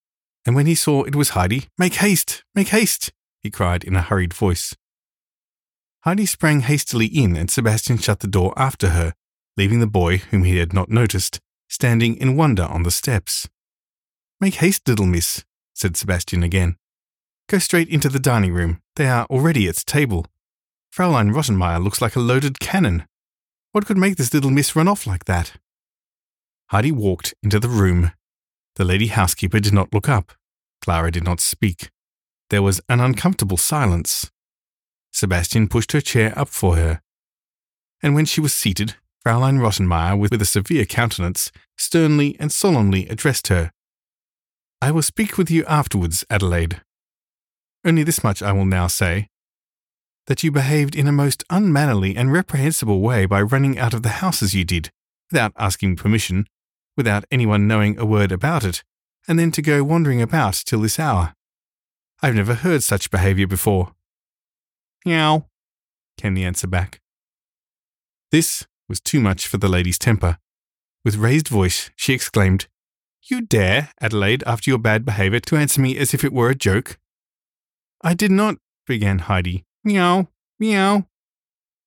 and 0.47 0.57
when 0.57 0.67
he 0.67 0.75
saw 0.75 1.03
it 1.03 1.15
was 1.15 1.31
Heidi, 1.31 1.69
Make 1.79 1.95
haste! 1.95 2.45
Make 2.55 2.69
haste! 2.69 3.13
he 3.43 3.51
cried 3.51 3.85
in 3.85 3.97
a 3.97 4.03
hurried 4.03 4.35
voice. 4.35 4.75
Heidi 6.05 6.27
sprang 6.27 6.61
hastily 6.61 7.07
in, 7.07 7.37
and 7.37 7.51
Sebastian 7.51 7.99
shut 7.99 8.21
the 8.21 8.27
door 8.27 8.55
after 8.57 8.91
her, 8.91 9.13
leaving 9.57 9.81
the 9.81 9.87
boy, 9.87 10.19
whom 10.19 10.45
he 10.45 10.57
had 10.57 10.73
not 10.73 10.89
noticed, 10.89 11.41
standing 11.69 12.17
in 12.17 12.37
wonder 12.37 12.65
on 12.65 12.85
the 12.85 12.91
steps. 12.91 13.49
Make 14.41 14.55
haste, 14.57 14.89
little 14.89 15.07
miss, 15.07 15.45
said 15.75 15.97
Sebastian 15.97 16.43
again. 16.43 16.77
Go 17.49 17.59
straight 17.59 17.89
into 17.89 18.09
the 18.09 18.19
dining 18.19 18.55
room. 18.55 18.81
They 18.97 19.09
are 19.09 19.27
already 19.27 19.69
at 19.69 19.77
table. 19.77 20.27
Fraulein 20.91 21.33
Rottenmeier 21.33 21.83
looks 21.83 22.01
like 22.01 22.17
a 22.17 22.21
loaded 22.21 22.59
cannon. 22.61 23.07
What 23.73 23.87
could 23.87 23.99
make 23.99 24.17
this 24.17 24.35
little 24.35 24.51
miss 24.51 24.75
run 24.75 24.89
off 24.89 25.07
like 25.07 25.25
that? 25.27 25.53
Heidi 26.71 26.93
walked 26.93 27.35
into 27.43 27.61
the 27.61 27.69
room 27.69 28.13
the 28.81 28.85
lady 28.87 29.09
housekeeper 29.09 29.61
did 29.61 29.75
not 29.75 29.93
look 29.93 30.09
up. 30.09 30.33
Clara 30.81 31.11
did 31.11 31.23
not 31.23 31.39
speak. 31.39 31.91
There 32.49 32.63
was 32.63 32.81
an 32.89 32.99
uncomfortable 32.99 33.59
silence. 33.59 34.31
Sebastian 35.13 35.69
pushed 35.69 35.93
her 35.93 36.01
chair 36.01 36.33
up 36.35 36.49
for 36.49 36.77
her. 36.77 37.03
And 38.03 38.15
when 38.15 38.25
she 38.25 38.41
was 38.41 38.55
seated, 38.55 38.95
Fraulein 39.23 39.59
Rottenmeier, 39.59 40.19
with, 40.19 40.31
with 40.31 40.41
a 40.41 40.47
severe 40.47 40.87
countenance, 40.87 41.53
sternly 41.77 42.37
and 42.41 42.51
solemnly 42.51 43.07
addressed 43.09 43.49
her. 43.49 43.71
I 44.81 44.93
will 44.93 45.03
speak 45.03 45.37
with 45.37 45.51
you 45.51 45.65
afterwards, 45.67 46.25
Adelaide. 46.31 46.81
Only 47.85 48.03
this 48.03 48.25
much 48.25 48.43
I 48.43 48.53
will 48.53 48.65
now 48.65 48.87
say 48.87 49.29
that 50.27 50.43
you 50.43 50.51
behaved 50.51 50.95
in 50.95 51.07
a 51.09 51.13
most 51.13 51.45
unmannerly 51.51 52.17
and 52.17 52.33
reprehensible 52.33 53.01
way 53.01 53.27
by 53.27 53.43
running 53.43 53.79
out 53.79 53.95
of 53.95 54.03
the 54.03 54.21
house 54.21 54.43
as 54.43 54.55
you 54.55 54.65
did, 54.65 54.91
without 55.31 55.53
asking 55.57 55.97
permission, 55.97 56.47
without 56.97 57.25
anyone 57.31 57.67
knowing 57.67 57.99
a 57.99 58.05
word 58.05 58.33
about 58.33 58.65
it, 58.65 58.83
and 59.27 59.39
then 59.39 59.51
to 59.51 59.63
go 59.63 59.83
wandering 59.83 60.23
about 60.23 60.55
till 60.67 60.81
this 60.81 60.99
hour. 60.99 61.35
I've 62.23 62.35
never 62.35 62.55
heard 62.55 62.83
such 62.83 63.11
behaviour 63.11 63.47
before. 63.47 63.95
Meow, 65.05 65.47
came 66.19 66.35
the 66.35 66.45
answer 66.45 66.67
back. 66.67 67.01
This 68.31 68.67
was 68.89 69.01
too 69.01 69.21
much 69.21 69.47
for 69.47 69.57
the 69.57 69.69
lady's 69.69 69.99
temper. 69.99 70.39
With 71.05 71.17
raised 71.17 71.49
voice, 71.49 71.91
she 71.97 72.13
exclaimed, 72.13 72.67
You 73.23 73.41
dare, 73.41 73.91
Adelaide, 74.01 74.45
after 74.47 74.71
your 74.71 74.79
bad 74.79 75.05
behaviour, 75.05 75.41
to 75.41 75.57
answer 75.57 75.81
me 75.81 75.97
as 75.97 76.13
if 76.13 76.25
it 76.25 76.33
were 76.33 76.51
a 76.51 76.55
joke? 76.55 76.99
I 78.03 78.15
did 78.15 78.31
not, 78.31 78.57
began 78.87 79.21
Heidi. 79.21 79.65
Meow, 79.85 80.29
meow. 80.59 81.07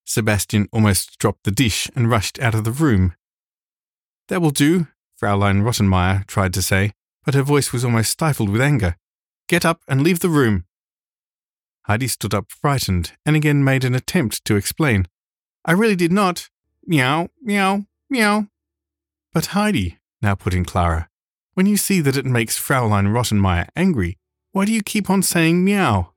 Sebastian 0.06 0.68
almost 0.72 1.18
dropped 1.20 1.44
the 1.44 1.52
dish 1.52 1.90
and 1.96 2.10
rushed 2.10 2.40
out 2.40 2.56
of 2.56 2.64
the 2.64 2.72
room. 2.72 3.16
That 4.28 4.42
will 4.42 4.52
do, 4.52 4.88
Fraulein 5.20 5.62
Rottenmeier 5.64 6.26
tried 6.28 6.54
to 6.54 6.62
say, 6.62 6.92
but 7.24 7.36
her 7.36 7.44
voice 7.44 7.72
was 7.72 7.86
almost 7.86 8.12
stifled 8.12 8.50
with 8.50 8.62
anger. 8.62 8.98
Get 9.48 9.66
up 9.66 9.82
and 9.88 10.02
leave 10.02 10.20
the 10.20 10.30
room. 10.30 10.66
Heidi 11.84 12.08
stood 12.08 12.34
up 12.34 12.52
frightened 12.52 13.12
and 13.26 13.36
again 13.36 13.64
made 13.64 13.84
an 13.84 13.96
attempt 13.96 14.44
to 14.46 14.56
explain. 14.56 15.08
I 15.66 15.74
really 15.74 15.96
did 15.96 16.12
not. 16.12 16.50
Meow, 16.86 17.30
meow, 17.42 17.86
meow. 18.10 18.48
But 19.34 19.48
Heidi, 19.48 20.00
now 20.22 20.36
put 20.36 20.54
in 20.54 20.66
Clara, 20.66 21.10
when 21.54 21.66
you 21.66 21.78
see 21.78 22.02
that 22.02 22.18
it 22.18 22.26
makes 22.26 22.60
Fraulein 22.60 23.08
Rottenmeier 23.08 23.68
angry, 23.76 24.18
why 24.52 24.66
do 24.66 24.72
you 24.72 24.82
keep 24.82 25.10
on 25.10 25.24
saying 25.24 25.64
meow? 25.64 26.12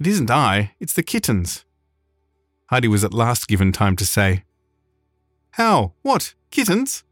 It 0.00 0.06
isn't 0.06 0.30
I, 0.30 0.72
it's 0.80 0.94
the 0.94 1.02
kittens. 1.02 1.66
Heidi 2.70 2.88
was 2.88 3.04
at 3.04 3.12
last 3.12 3.46
given 3.46 3.70
time 3.70 3.96
to 3.96 4.06
say, 4.06 4.44
How? 5.52 5.92
What? 6.00 6.32
Kittens? 6.50 7.04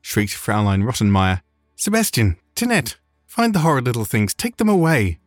shrieked 0.00 0.32
Fraulein 0.32 0.84
Rottenmeier. 0.84 1.42
Sebastian, 1.76 2.38
Tinette, 2.54 2.96
find 3.26 3.54
the 3.54 3.58
horrid 3.58 3.84
little 3.84 4.06
things, 4.06 4.32
take 4.32 4.56
them 4.56 4.70
away. 4.70 5.18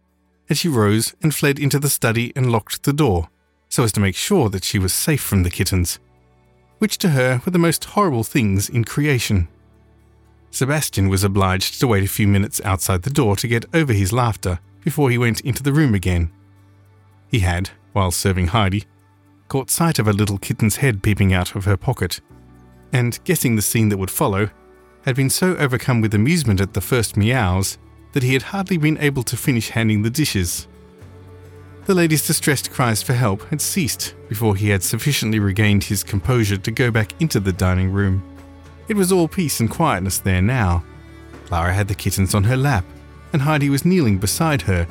And 0.50 0.58
she 0.58 0.67
rose 0.67 1.13
and 1.22 1.36
fled 1.36 1.60
into 1.60 1.78
the 1.78 1.89
study 1.89 2.34
and 2.36 2.52
locked 2.52 2.82
the 2.82 2.94
door, 2.94 3.30
so 3.70 3.84
as 3.84 3.91
to 3.91 4.00
make 4.00 4.15
sure 4.15 4.50
that 4.50 4.63
she 4.63 4.80
was 4.80 4.91
safe 4.91 5.22
from 5.22 5.44
the 5.44 5.52
kittens, 5.52 6.00
which 6.80 6.98
to 6.98 7.10
her 7.10 7.44
were 7.46 7.52
the 7.52 7.60
most 7.60 7.86
horrible 7.86 8.24
things 8.24 8.70
in 8.70 8.86
creation. 8.86 9.48
Sebastian 10.50 11.10
was 11.10 11.24
obliged 11.24 11.80
to 11.80 11.88
wait 11.88 12.04
a 12.04 12.08
few 12.08 12.28
minutes 12.28 12.60
outside 12.65 13.04
the 13.04 13.12
door 13.12 13.36
to 13.36 13.48
get 13.48 13.65
over 13.72 13.94
his 13.94 14.12
laughter 14.12 14.60
before 14.84 15.12
he 15.12 15.17
went 15.20 15.41
into 15.41 15.62
the 15.62 15.74
room 15.74 15.94
again. 15.94 16.32
He 17.32 17.39
had, 17.39 17.70
while 17.94 18.12
serving 18.12 18.48
Heidi, 18.48 18.84
caught 19.48 19.72
sight 19.72 20.00
of 20.00 20.08
a 20.08 20.13
little 20.13 20.38
kitten's 20.38 20.76
head 20.78 21.02
peeping 21.02 21.34
out 21.34 21.56
of 21.56 21.63
her 21.63 21.78
pocket, 21.78 22.20
and 22.91 23.17
guessing 23.24 23.56
the 23.56 23.62
scene 23.62 23.88
that 23.88 23.98
would 23.98 24.12
follow, 24.12 24.50
had 25.06 25.15
been 25.15 25.30
so 25.30 25.56
overcome 25.56 26.02
with 26.02 26.13
amusement 26.13 26.60
at 26.60 26.74
the 26.74 26.82
first 26.82 27.15
meows 27.15 27.78
that 28.12 28.24
he 28.24 28.34
had 28.34 28.41
hardly 28.44 28.76
been 28.78 28.98
able 28.98 29.24
to 29.24 29.38
finish 29.38 29.70
handing 29.70 30.02
the 30.02 30.10
dishes. 30.10 30.67
The 31.86 31.96
lady's 31.96 32.28
distressed 32.28 32.70
cries 32.70 33.02
for 33.02 33.13
help 33.13 33.48
had 33.48 33.62
ceased 33.62 34.13
before 34.28 34.58
he 34.58 34.70
had 34.70 34.84
sufficiently 34.84 35.39
regained 35.39 35.86
his 35.86 36.04
composure 36.04 36.58
to 36.58 36.72
go 36.72 36.91
back 36.91 37.20
into 37.22 37.39
the 37.39 37.54
dining 37.54 37.91
room. 37.91 38.24
It 38.89 38.98
was 38.98 39.12
all 39.12 39.30
peace 39.30 39.62
and 39.62 39.70
quietness 39.70 40.20
there 40.20 40.41
now. 40.41 40.84
Clara 41.46 41.74
had 41.74 41.88
the 41.88 41.96
kittens 41.96 42.36
on 42.36 42.44
her 42.44 42.58
lap, 42.58 42.84
and 43.32 43.41
Heidi 43.41 43.70
was 43.70 43.86
kneeling 43.86 44.17
beside 44.17 44.63
her, 44.63 44.86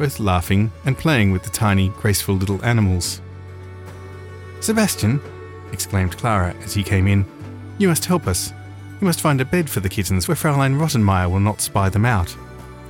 both 0.00 0.18
laughing 0.18 0.72
and 0.86 0.96
playing 0.96 1.30
with 1.30 1.42
the 1.42 1.50
tiny, 1.50 1.90
graceful 1.90 2.34
little 2.34 2.64
animals. 2.64 3.20
Sebastian, 4.60 5.20
exclaimed 5.72 6.16
Clara 6.16 6.54
as 6.64 6.72
he 6.72 6.82
came 6.82 7.06
in, 7.06 7.26
you 7.76 7.86
must 7.86 8.06
help 8.06 8.26
us. 8.26 8.50
You 8.98 9.06
must 9.06 9.20
find 9.20 9.42
a 9.42 9.44
bed 9.44 9.68
for 9.68 9.80
the 9.80 9.90
kittens 9.90 10.26
where 10.26 10.36
Fraulein 10.36 10.78
Rottenmeier 10.78 11.30
will 11.30 11.38
not 11.38 11.60
spy 11.60 11.90
them 11.90 12.06
out, 12.06 12.34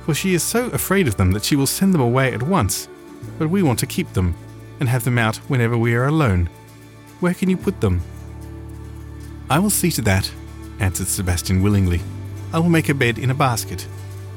for 0.05 0.13
she 0.13 0.33
is 0.33 0.41
so 0.41 0.67
afraid 0.67 1.05
of 1.05 1.17
them 1.17 1.33
that 1.33 1.43
she 1.43 1.57
will 1.57 1.67
send 1.67 1.93
them 1.93 1.99
away 1.99 2.33
at 2.33 2.43
once. 2.43 2.87
But 3.37 3.49
we 3.49 3.61
want 3.61 3.79
to 3.79 3.85
keep 3.85 4.13
them 4.13 4.33
and 4.79 4.87
have 4.87 5.03
them 5.03 5.17
out 5.17 5.35
whenever 5.49 5.77
we 5.77 5.93
are 5.95 6.05
alone. 6.05 6.49
Where 7.19 7.33
can 7.33 7.49
you 7.49 7.57
put 7.57 7.81
them? 7.81 8.01
I 9.49 9.59
will 9.59 9.69
see 9.69 9.91
to 9.91 10.01
that, 10.03 10.31
answered 10.79 11.07
Sebastian 11.07 11.61
willingly. 11.61 11.99
I 12.53 12.59
will 12.59 12.69
make 12.69 12.87
a 12.87 12.93
bed 12.93 13.19
in 13.19 13.31
a 13.31 13.35
basket 13.35 13.85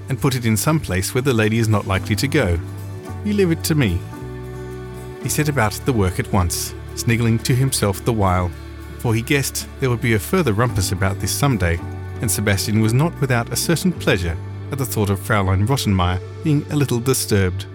and 0.09 0.21
put 0.21 0.35
it 0.35 0.47
in 0.47 0.57
some 0.57 0.81
place 0.81 1.15
where 1.15 1.23
the 1.23 1.33
lady 1.33 1.59
is 1.59 1.69
not 1.69 1.87
likely 1.87 2.17
to 2.17 2.29
go. 2.29 2.59
You 3.25 3.33
leave 3.33 3.51
it 3.51 3.65
to 3.65 3.75
me. 3.75 3.99
He 5.23 5.29
set 5.29 5.49
about 5.49 5.73
the 5.85 5.93
work 5.93 6.19
at 6.19 6.33
once, 6.33 6.75
sniggling 6.95 7.39
to 7.41 7.55
himself 7.55 8.05
the 8.05 8.13
while, 8.13 8.51
for 8.99 9.15
he 9.15 9.23
guessed 9.23 9.69
there 9.81 9.91
would 9.91 10.01
be 10.01 10.15
a 10.15 10.19
further 10.19 10.53
rumpus 10.53 10.93
about 10.93 11.19
this 11.21 11.33
some 11.33 11.57
day, 11.57 11.79
and 12.21 12.31
Sebastian 12.31 12.81
was 12.81 12.95
not 12.95 13.19
without 13.21 13.53
a 13.53 13.57
certain 13.57 13.93
pleasure 13.93 14.37
at 14.71 14.79
the 14.79 14.87
thought 14.87 15.11
of 15.11 15.21
Fraulein 15.21 15.67
Rottenmeier 15.67 16.21
being 16.43 16.65
a 16.71 16.77
little 16.77 17.01
disturbed. 17.01 17.67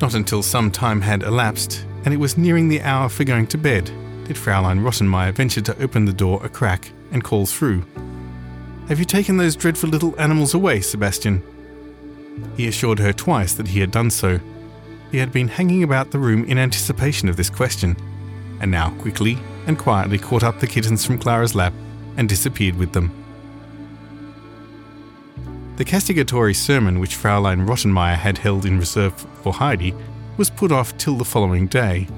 Not 0.00 0.14
until 0.14 0.42
some 0.42 0.70
time 0.70 1.00
had 1.00 1.22
elapsed, 1.22 1.84
and 2.04 2.12
it 2.12 2.16
was 2.16 2.36
nearing 2.36 2.68
the 2.68 2.82
hour 2.82 3.08
for 3.08 3.24
going 3.24 3.46
to 3.48 3.58
bed, 3.58 3.86
did 4.24 4.36
Fraulein 4.36 4.80
Rottenmeier 4.80 5.32
venture 5.32 5.60
to 5.60 5.82
open 5.82 6.04
the 6.04 6.12
door 6.12 6.44
a 6.44 6.48
crack 6.48 6.90
and 7.12 7.22
call 7.22 7.46
through. 7.46 7.84
Have 8.92 8.98
you 8.98 9.06
taken 9.06 9.38
those 9.38 9.56
dreadful 9.56 9.88
little 9.88 10.14
animals 10.20 10.52
away, 10.52 10.82
Sebastian? 10.82 11.42
He 12.58 12.68
assured 12.68 12.98
her 12.98 13.14
twice 13.14 13.54
that 13.54 13.68
he 13.68 13.80
had 13.80 13.90
done 13.90 14.10
so. 14.10 14.38
He 15.10 15.16
had 15.16 15.32
been 15.32 15.48
hanging 15.48 15.82
about 15.82 16.10
the 16.10 16.18
room 16.18 16.44
in 16.44 16.58
anticipation 16.58 17.30
of 17.30 17.38
this 17.38 17.48
question, 17.48 17.96
and 18.60 18.70
now 18.70 18.90
quickly 18.98 19.38
and 19.66 19.78
quietly 19.78 20.18
caught 20.18 20.42
up 20.42 20.60
the 20.60 20.66
kittens 20.66 21.06
from 21.06 21.16
Clara's 21.16 21.54
lap 21.54 21.72
and 22.18 22.28
disappeared 22.28 22.76
with 22.76 22.92
them. 22.92 23.10
The 25.76 25.86
castigatory 25.86 26.52
sermon 26.52 27.00
which 27.00 27.16
Fraulein 27.16 27.66
Rottenmeier 27.66 28.18
had 28.18 28.36
held 28.36 28.66
in 28.66 28.78
reserve 28.78 29.14
for 29.42 29.54
Heidi 29.54 29.94
was 30.36 30.50
put 30.50 30.70
off 30.70 30.98
till 30.98 31.16
the 31.16 31.24
following 31.24 31.66
day, 31.66 32.08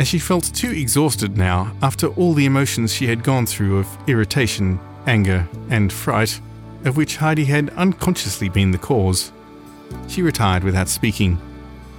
as 0.00 0.08
she 0.08 0.18
felt 0.18 0.52
too 0.52 0.72
exhausted 0.72 1.38
now 1.38 1.76
after 1.80 2.08
all 2.08 2.34
the 2.34 2.46
emotions 2.46 2.92
she 2.92 3.06
had 3.06 3.22
gone 3.22 3.46
through 3.46 3.78
of 3.78 3.98
irritation, 4.08 4.80
anger, 5.06 5.48
and 5.70 5.92
fright, 5.92 6.40
of 6.84 6.96
which 6.96 7.16
Heidi 7.16 7.44
had 7.44 7.70
unconsciously 7.70 8.48
been 8.48 8.70
the 8.70 8.78
cause. 8.78 9.32
She 10.08 10.22
retired 10.22 10.64
without 10.64 10.88
speaking, 10.88 11.38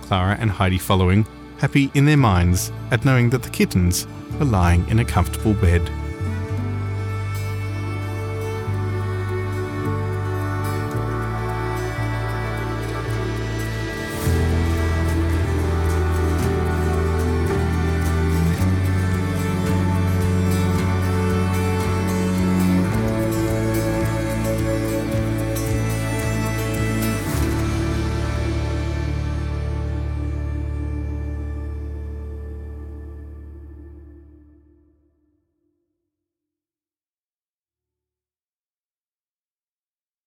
Clara 0.02 0.38
and 0.40 0.52
Heidi 0.52 0.78
following, 0.78 1.26
happy 1.60 1.92
in 1.94 2.06
their 2.06 2.18
minds 2.18 2.72
at 2.92 3.04
knowing 3.04 3.30
that 3.32 3.44
the 3.44 3.50
kittens 3.50 4.08
were 4.40 4.46
lying 4.46 4.88
in 4.90 5.00
a 5.00 5.06
comfortable 5.06 5.54
bed. 5.54 5.82